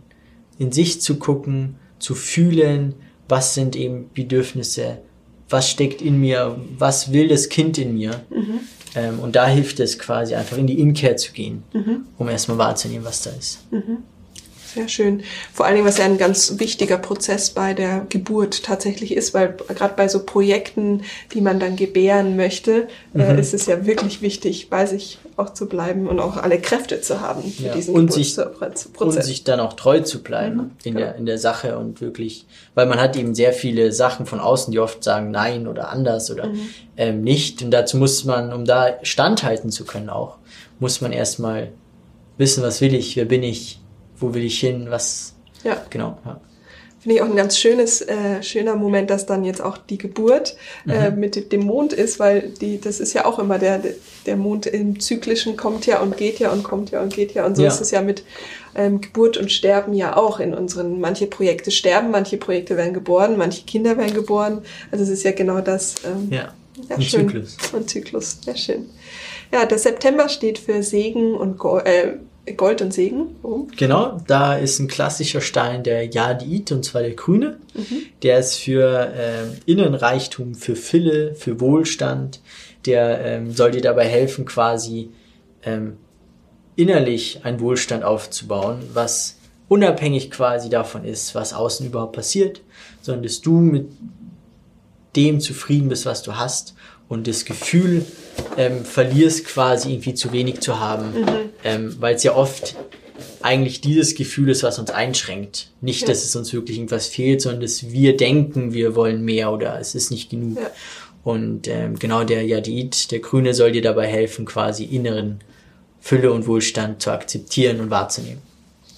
[0.58, 2.94] in sich zu gucken, zu fühlen,
[3.28, 4.98] was sind eben Bedürfnisse,
[5.48, 8.22] was steckt in mir, was will das Kind in mir.
[8.30, 8.60] Mhm.
[8.94, 12.06] Ähm, und da hilft es quasi einfach in die Inkehr zu gehen, mhm.
[12.18, 13.60] um erstmal wahrzunehmen, was da ist.
[13.72, 13.98] Mhm.
[14.74, 15.22] Sehr schön.
[15.52, 19.56] Vor allen Dingen, was ja ein ganz wichtiger Prozess bei der Geburt tatsächlich ist, weil
[19.68, 21.02] gerade bei so Projekten,
[21.32, 23.20] die man dann gebären möchte, äh, mhm.
[23.20, 27.00] äh, ist es ja wirklich wichtig, bei sich auch zu bleiben und auch alle Kräfte
[27.00, 27.74] zu haben für ja.
[27.74, 28.12] diesen und.
[28.12, 28.36] Sich,
[28.98, 30.70] und sich dann auch treu zu bleiben mhm.
[30.82, 34.40] in, der, in der Sache und wirklich, weil man hat eben sehr viele Sachen von
[34.40, 36.68] außen, die oft sagen nein oder anders oder mhm.
[36.96, 37.62] ähm, nicht.
[37.62, 40.38] Und dazu muss man, um da standhalten zu können auch,
[40.80, 41.70] muss man erstmal
[42.38, 43.80] wissen, was will ich, wer bin ich,
[44.18, 45.34] wo will ich hin, was.
[45.62, 45.82] Ja.
[45.90, 46.18] Genau.
[46.24, 46.40] Ja.
[47.04, 50.56] Finde ich auch ein ganz schönes, äh, schöner Moment, dass dann jetzt auch die Geburt
[50.88, 51.20] äh, mhm.
[51.20, 53.82] mit dem Mond ist, weil die, das ist ja auch immer der,
[54.24, 57.44] der Mond im Zyklischen kommt ja und geht ja und kommt ja und geht ja.
[57.44, 57.68] Und so ja.
[57.68, 58.24] ist es ja mit
[58.74, 63.36] ähm, Geburt und Sterben ja auch in unseren, manche Projekte sterben, manche Projekte werden geboren,
[63.36, 64.62] manche Kinder werden geboren.
[64.90, 65.96] Also es ist ja genau das.
[66.06, 66.54] Ähm, ja.
[66.88, 67.28] Ja, ein schön.
[67.28, 67.56] Zyklus.
[67.74, 68.88] Ein Zyklus, sehr schön.
[69.52, 72.14] Ja, der September steht für Segen und Go äh,
[72.56, 73.36] Gold und Segen.
[73.42, 73.68] Warum?
[73.76, 77.58] Genau, da ist ein klassischer Stein der Jadid, und zwar der grüne.
[77.74, 78.02] Mhm.
[78.22, 82.40] Der ist für äh, Innenreichtum, für Fülle, für Wohlstand.
[82.84, 85.10] Der ähm, soll dir dabei helfen, quasi
[85.62, 85.96] ähm,
[86.76, 89.38] innerlich einen Wohlstand aufzubauen, was
[89.68, 92.60] unabhängig quasi davon ist, was außen überhaupt passiert,
[93.00, 93.88] sondern dass du mit
[95.16, 96.74] dem zufrieden bist, was du hast
[97.08, 98.04] und das Gefühl
[98.56, 101.28] ähm, verlierst, quasi irgendwie zu wenig zu haben, mhm.
[101.64, 102.76] ähm, weil es ja oft
[103.42, 105.70] eigentlich dieses Gefühl ist, was uns einschränkt.
[105.80, 106.08] Nicht, ja.
[106.08, 109.94] dass es uns wirklich irgendwas fehlt, sondern dass wir denken, wir wollen mehr oder es
[109.94, 110.58] ist nicht genug.
[110.58, 110.70] Ja.
[111.22, 115.40] Und ähm, genau der Jadid, der Grüne, soll dir dabei helfen, quasi inneren
[116.00, 118.42] Fülle und Wohlstand zu akzeptieren und wahrzunehmen.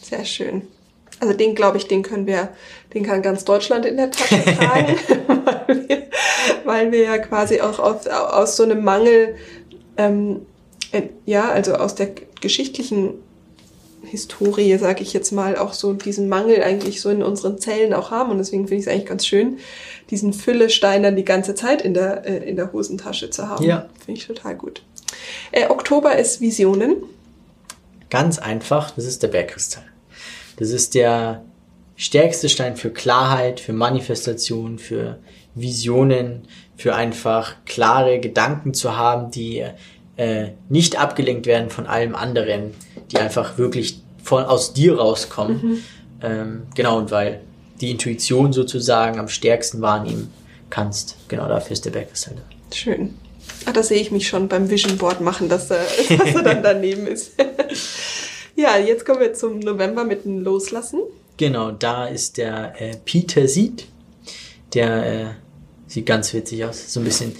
[0.03, 0.63] Sehr schön.
[1.21, 2.51] Also den, glaube ich, den können wir,
[2.95, 4.97] den kann ganz Deutschland in der Tasche tragen,
[5.67, 6.06] weil, wir,
[6.67, 9.37] weil wir ja quasi auch aus, aus so einem Mangel,
[9.97, 10.43] ähm,
[10.93, 12.11] äh, ja, also aus der
[12.41, 13.15] geschichtlichen
[14.03, 18.11] Historie, sage ich jetzt mal, auch so diesen Mangel eigentlich so in unseren Zellen auch
[18.11, 18.31] haben.
[18.31, 19.59] Und deswegen finde ich es eigentlich ganz schön,
[20.11, 23.65] diesen Füllestein dann die ganze Zeit in der, äh, in der Hosentasche zu haben.
[23.65, 23.89] Ja.
[24.05, 24.83] Finde ich total gut.
[25.53, 26.97] Äh, Oktober ist Visionen.
[28.11, 29.85] Ganz einfach, das ist der Bergkristall.
[30.59, 31.45] Das ist der
[31.97, 35.19] stärkste Stein für Klarheit, für Manifestation, für
[35.57, 36.43] Visionen,
[36.77, 39.65] für einfach klare Gedanken zu haben, die
[40.17, 42.75] äh, nicht abgelenkt werden von allem anderen,
[43.11, 45.61] die einfach wirklich von aus dir rauskommen.
[45.63, 45.83] Mhm.
[46.23, 47.41] Ähm, genau, und weil
[47.81, 50.33] die Intuition sozusagen am stärksten wahrnehmen
[50.71, 51.17] kannst.
[51.29, 52.77] Genau dafür ist der Bergkristall da.
[52.77, 53.15] Schön.
[53.65, 55.79] Ach, da sehe ich mich schon beim Vision Board machen, dass, äh,
[56.17, 57.33] dass er dann daneben ist.
[58.59, 61.01] Ja, jetzt kommen wir zum November mit dem Loslassen.
[61.37, 63.87] Genau, da ist der äh, Peter Seed.
[64.73, 65.27] Der äh,
[65.97, 66.93] sieht ganz witzig aus.
[66.93, 67.35] So ein bisschen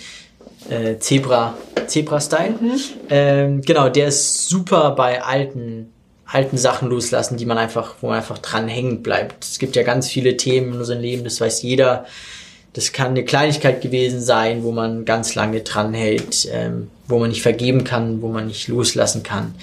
[0.71, 1.55] äh, Zebra,
[1.87, 2.55] Zebra-Style.
[2.59, 2.81] Mhm.
[3.11, 5.93] Ähm, genau, der ist super bei alten,
[6.25, 9.45] alten Sachen loslassen, die man einfach, wo man einfach dran hängen bleibt.
[9.45, 12.07] Es gibt ja ganz viele Themen in unserem Leben, das weiß jeder.
[12.73, 17.29] Das kann eine Kleinigkeit gewesen sein, wo man ganz lange dran hält, ähm, wo man
[17.29, 19.55] nicht vergeben kann, wo man nicht loslassen kann.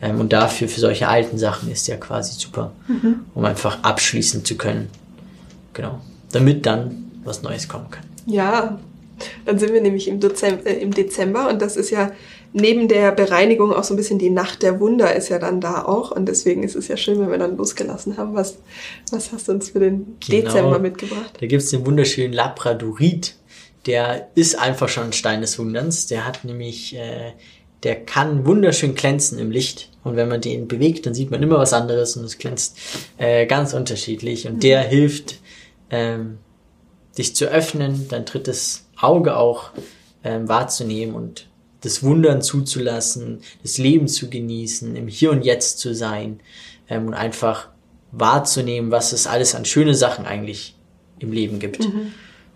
[0.00, 3.20] Ähm, und dafür, für solche alten Sachen ist der quasi super, mhm.
[3.34, 4.88] um einfach abschließen zu können.
[5.74, 6.00] Genau.
[6.32, 8.15] Damit dann was Neues kommen kann.
[8.26, 8.78] Ja,
[9.44, 12.12] dann sind wir nämlich im Dezember, äh, im Dezember und das ist ja
[12.52, 15.84] neben der Bereinigung auch so ein bisschen die Nacht der Wunder ist ja dann da
[15.84, 18.34] auch und deswegen ist es ja schön, wenn wir dann losgelassen haben.
[18.34, 18.58] Was,
[19.10, 20.42] was hast du uns für den genau.
[20.42, 21.34] Dezember mitgebracht?
[21.40, 23.34] Da gibt's den wunderschönen Labradorit.
[23.86, 26.06] Der ist einfach schon ein Stein des Wunderns.
[26.06, 27.32] Der hat nämlich äh,
[27.82, 29.90] der kann wunderschön glänzen im Licht.
[30.02, 32.76] Und wenn man den bewegt, dann sieht man immer was anderes und es glänzt
[33.18, 34.46] äh, ganz unterschiedlich.
[34.46, 34.60] Und mhm.
[34.60, 35.38] der hilft,
[35.90, 36.38] ähm,
[37.18, 39.70] dich zu öffnen, dein drittes Auge auch
[40.24, 41.48] ähm, wahrzunehmen und
[41.82, 46.40] das Wundern zuzulassen, das Leben zu genießen, im Hier und Jetzt zu sein
[46.88, 47.68] ähm, und einfach
[48.12, 50.76] wahrzunehmen, was es alles an schöne Sachen eigentlich
[51.18, 51.80] im Leben gibt.
[51.80, 52.12] Mhm.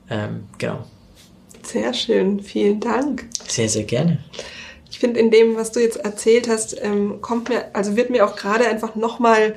[0.08, 0.84] Ähm, genau.
[1.62, 3.28] Sehr schön, vielen Dank.
[3.46, 4.18] Sehr, sehr gerne
[4.90, 8.26] ich finde, in dem, was du jetzt erzählt hast, ähm, kommt mir, also wird mir
[8.26, 9.54] auch gerade einfach nochmal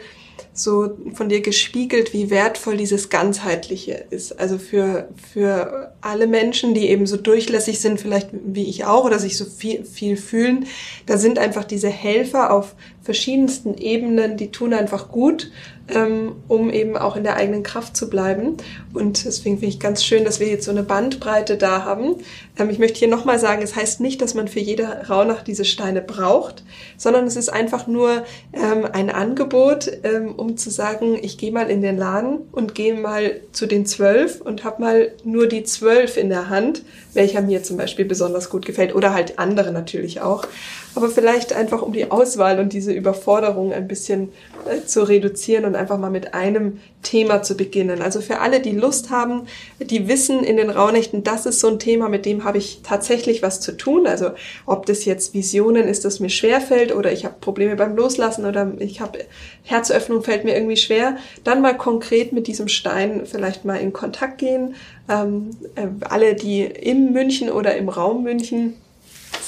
[0.54, 4.40] so von dir gespiegelt, wie wertvoll dieses Ganzheitliche ist.
[4.40, 9.18] Also für, für alle Menschen, die eben so durchlässig sind, vielleicht wie ich auch, oder
[9.18, 10.68] sich so viel, viel fühlen,
[11.08, 15.52] da sind einfach diese Helfer auf verschiedensten Ebenen, die tun einfach gut
[15.90, 18.58] ähm, um eben auch in der eigenen Kraft zu bleiben.
[18.94, 22.16] Und deswegen finde ich ganz schön, dass wir jetzt so eine Bandbreite da haben.
[22.58, 25.66] Ähm, ich möchte hier nochmal sagen, es heißt nicht, dass man für jede Rauhnacht diese
[25.66, 26.64] Steine braucht,
[26.98, 28.24] sondern es ist einfach nur
[28.54, 32.94] ähm, ein Angebot, ähm, um zu sagen, ich gehe mal in den Laden und gehe
[32.94, 37.62] mal zu den zwölf und habe mal nur die zwölf in der Hand, welcher mir
[37.62, 40.48] zum Beispiel besonders gut gefällt oder halt andere natürlich auch
[40.96, 44.30] aber vielleicht einfach um die Auswahl und diese Überforderung ein bisschen
[44.66, 48.02] äh, zu reduzieren und einfach mal mit einem Thema zu beginnen.
[48.02, 49.44] Also für alle, die Lust haben,
[49.80, 53.42] die wissen in den Rauhnächten, das ist so ein Thema, mit dem habe ich tatsächlich
[53.42, 54.08] was zu tun.
[54.08, 54.32] Also
[54.66, 58.72] ob das jetzt Visionen ist, das mir schwerfällt oder ich habe Probleme beim Loslassen oder
[58.80, 59.20] ich habe
[59.64, 64.38] Herzöffnung fällt mir irgendwie schwer, dann mal konkret mit diesem Stein vielleicht mal in Kontakt
[64.38, 64.76] gehen.
[65.10, 68.76] Ähm, äh, alle, die im München oder im Raum München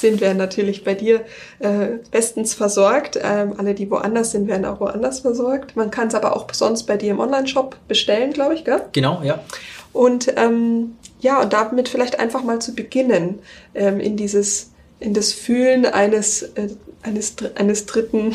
[0.00, 1.22] sind, werden natürlich bei dir
[1.58, 3.18] äh, bestens versorgt.
[3.22, 5.76] Ähm, alle, die woanders sind, werden auch woanders versorgt.
[5.76, 8.82] Man kann es aber auch sonst bei dir im Online-Shop bestellen, glaube ich, gell?
[8.92, 9.40] Genau, ja.
[9.92, 13.40] Und ähm, ja, und damit vielleicht einfach mal zu beginnen,
[13.74, 14.70] ähm, in dieses,
[15.00, 16.68] in das Fühlen eines, äh,
[17.02, 18.34] eines, eines dritten,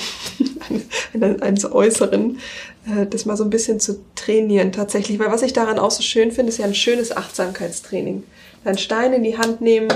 [1.41, 2.39] eines, Äußeren,
[2.87, 5.19] äh, das mal so ein bisschen zu trainieren tatsächlich.
[5.19, 8.23] Weil was ich daran auch so schön finde, ist ja ein schönes Achtsamkeitstraining.
[8.63, 9.89] Einen Stein in die Hand nehmen,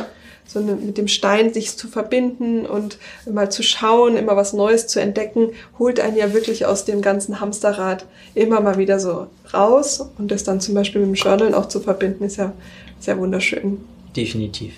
[0.47, 2.97] so mit dem Stein sich zu verbinden und
[3.31, 7.39] mal zu schauen, immer was Neues zu entdecken, holt einen ja wirklich aus dem ganzen
[7.39, 11.67] Hamsterrad immer mal wieder so raus und das dann zum Beispiel mit dem Journal auch
[11.67, 12.53] zu verbinden, ist ja
[12.99, 13.79] sehr wunderschön.
[14.15, 14.75] Definitiv.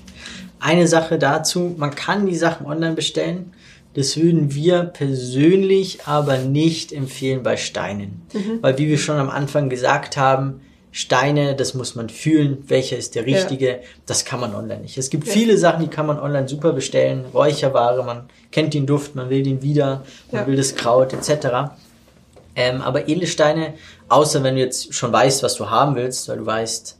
[0.59, 3.53] Eine Sache dazu, man kann die Sachen online bestellen.
[3.93, 8.21] Das würden wir persönlich aber nicht empfehlen bei Steinen.
[8.33, 8.59] Mhm.
[8.61, 10.61] Weil wie wir schon am Anfang gesagt haben,
[10.91, 13.77] Steine, das muss man fühlen, welcher ist der richtige, ja.
[14.05, 14.97] das kann man online nicht.
[14.97, 15.33] Es gibt ja.
[15.33, 19.43] viele Sachen, die kann man online super bestellen, Räucherware, man kennt den Duft, man will
[19.43, 20.47] den wieder, man ja.
[20.47, 21.71] will das Kraut etc.
[22.55, 23.75] Ähm, aber Edelsteine,
[24.09, 26.97] außer wenn du jetzt schon weißt, was du haben willst, weil du weißt,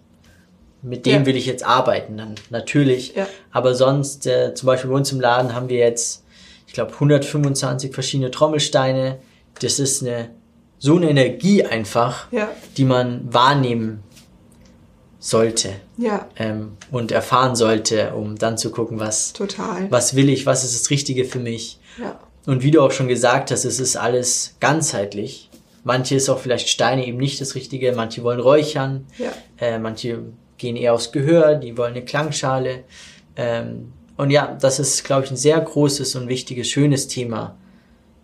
[0.84, 3.16] mit dem will ich jetzt arbeiten, dann natürlich.
[3.52, 6.24] Aber sonst, äh, zum Beispiel bei uns im Laden haben wir jetzt,
[6.68, 9.18] ich glaube, 125 verschiedene Trommelsteine.
[9.60, 10.30] Das ist eine
[10.80, 12.50] so eine Energie einfach, ja.
[12.78, 14.04] die man wahrnehmen
[15.20, 16.28] sollte ja.
[16.38, 19.90] ähm, und erfahren sollte, um dann zu gucken, was, Total.
[19.90, 21.80] was will ich, was ist das Richtige für mich.
[22.00, 22.20] Ja.
[22.46, 25.50] Und wie du auch schon gesagt hast, es ist alles ganzheitlich.
[25.84, 29.06] Manche ist auch vielleicht Steine eben nicht das Richtige, manche wollen räuchern,
[29.60, 30.24] äh, manche
[30.58, 32.84] gehen eher aufs Gehör, die wollen eine Klangschale.
[33.36, 37.56] Ähm, und ja, das ist, glaube ich, ein sehr großes und wichtiges, schönes Thema.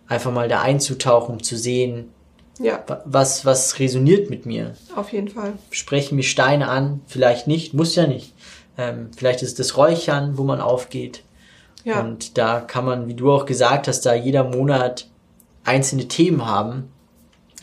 [0.08, 2.10] Einfach mal da einzutauchen, zu sehen,
[2.58, 2.84] ja.
[3.04, 4.74] Was, was resoniert mit mir?
[4.94, 5.54] Auf jeden Fall.
[5.70, 7.00] Sprechen mich Steine an?
[7.06, 8.32] Vielleicht nicht, muss ja nicht.
[8.78, 11.22] Ähm, vielleicht ist es das Räuchern, wo man aufgeht.
[11.84, 12.00] Ja.
[12.00, 15.06] Und da kann man, wie du auch gesagt hast, da jeder Monat
[15.64, 16.90] einzelne Themen haben,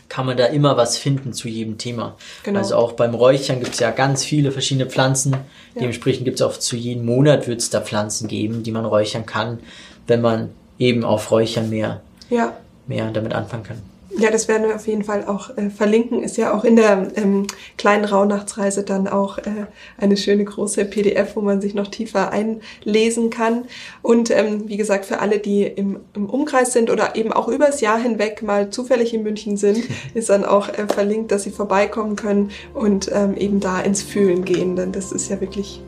[0.08, 2.16] kann man da immer was finden zu jedem Thema.
[2.42, 2.58] Genau.
[2.58, 5.32] Also auch beim Räuchern gibt es ja ganz viele verschiedene Pflanzen.
[5.32, 5.38] Ja.
[5.80, 9.24] Dementsprechend gibt es auch zu jedem Monat wird es da Pflanzen geben, die man räuchern
[9.24, 9.60] kann,
[10.06, 12.52] wenn man eben auf Räuchern mehr, ja.
[12.86, 13.82] mehr damit anfangen kann.
[14.18, 16.22] Ja, das werden wir auf jeden Fall auch äh, verlinken.
[16.22, 17.46] Ist ja auch in der ähm,
[17.78, 23.30] kleinen Rauhnachtsreise dann auch äh, eine schöne große PDF, wo man sich noch tiefer einlesen
[23.30, 23.64] kann.
[24.02, 27.80] Und ähm, wie gesagt, für alle, die im, im Umkreis sind oder eben auch übers
[27.80, 29.82] Jahr hinweg mal zufällig in München sind,
[30.14, 34.44] ist dann auch äh, verlinkt, dass sie vorbeikommen können und ähm, eben da ins Fühlen
[34.44, 34.76] gehen.
[34.76, 35.80] Denn das ist ja wirklich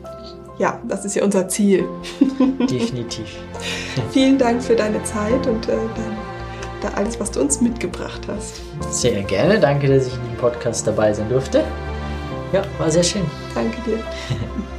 [0.57, 1.85] ja, das ist ja unser Ziel.
[2.59, 3.25] Definitiv.
[4.11, 6.24] Vielen Dank für deine Zeit und äh, dein
[6.81, 8.61] da alles, was du uns mitgebracht hast.
[8.91, 9.59] Sehr gerne.
[9.59, 11.63] Danke, dass ich in dem Podcast dabei sein durfte.
[12.53, 13.25] Ja, war sehr schön.
[13.53, 13.99] Danke dir.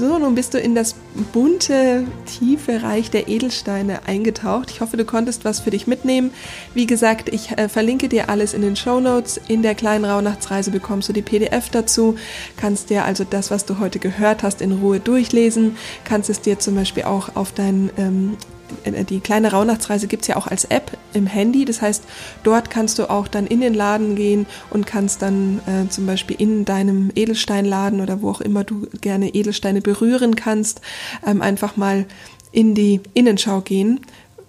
[0.00, 0.94] So, nun bist du in das
[1.34, 4.70] bunte, tiefe Reich der Edelsteine eingetaucht.
[4.70, 6.30] Ich hoffe, du konntest was für dich mitnehmen.
[6.72, 9.38] Wie gesagt, ich äh, verlinke dir alles in den Show Notes.
[9.48, 12.16] In der kleinen Rauhnachtsreise bekommst du die PDF dazu.
[12.56, 15.76] Kannst dir also das, was du heute gehört hast, in Ruhe durchlesen.
[16.04, 18.59] Kannst es dir zum Beispiel auch auf dein ähm, äh,
[19.08, 21.64] die kleine Rauhnachtsreise gibt es ja auch als App im Handy.
[21.64, 22.04] Das heißt,
[22.42, 26.36] dort kannst du auch dann in den Laden gehen und kannst dann äh, zum Beispiel
[26.38, 30.80] in deinem Edelsteinladen oder wo auch immer du gerne Edelsteine berühren kannst,
[31.26, 32.06] ähm, einfach mal
[32.52, 34.00] in die Innenschau gehen.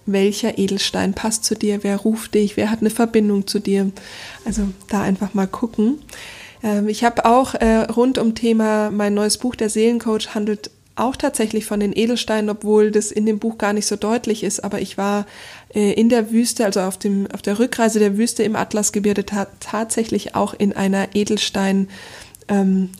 [0.06, 1.84] Welcher Edelstein passt zu dir?
[1.84, 2.56] Wer ruft dich?
[2.56, 3.90] Wer hat eine Verbindung zu dir?
[4.44, 5.98] Also da einfach mal gucken.
[6.62, 11.16] Ähm, ich habe auch äh, rund um Thema mein neues Buch, der Seelencoach, handelt auch
[11.16, 14.60] tatsächlich von den Edelsteinen, obwohl das in dem Buch gar nicht so deutlich ist.
[14.60, 15.26] Aber ich war
[15.74, 19.46] äh, in der Wüste, also auf, dem, auf der Rückreise der Wüste im Atlasgebirge ta
[19.60, 21.88] tatsächlich auch in einer Edelsteinhöhle
[22.48, 22.90] ähm,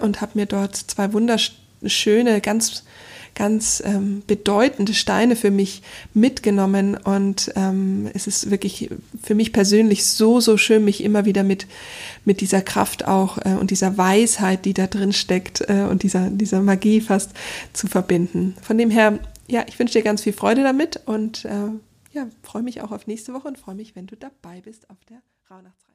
[0.00, 2.84] und habe mir dort zwei wunderschöne, ganz
[3.38, 5.82] ganz ähm, bedeutende Steine für mich
[6.12, 8.90] mitgenommen und ähm, es ist wirklich
[9.22, 11.68] für mich persönlich so, so schön, mich immer wieder mit,
[12.24, 16.30] mit dieser Kraft auch äh, und dieser Weisheit, die da drin steckt äh, und dieser,
[16.30, 17.30] dieser Magie fast
[17.72, 18.56] zu verbinden.
[18.60, 21.70] Von dem her, ja, ich wünsche dir ganz viel Freude damit und äh,
[22.10, 24.98] ja, freue mich auch auf nächste Woche und freue mich, wenn du dabei bist auf
[25.08, 25.87] der Rauhnachtsreise.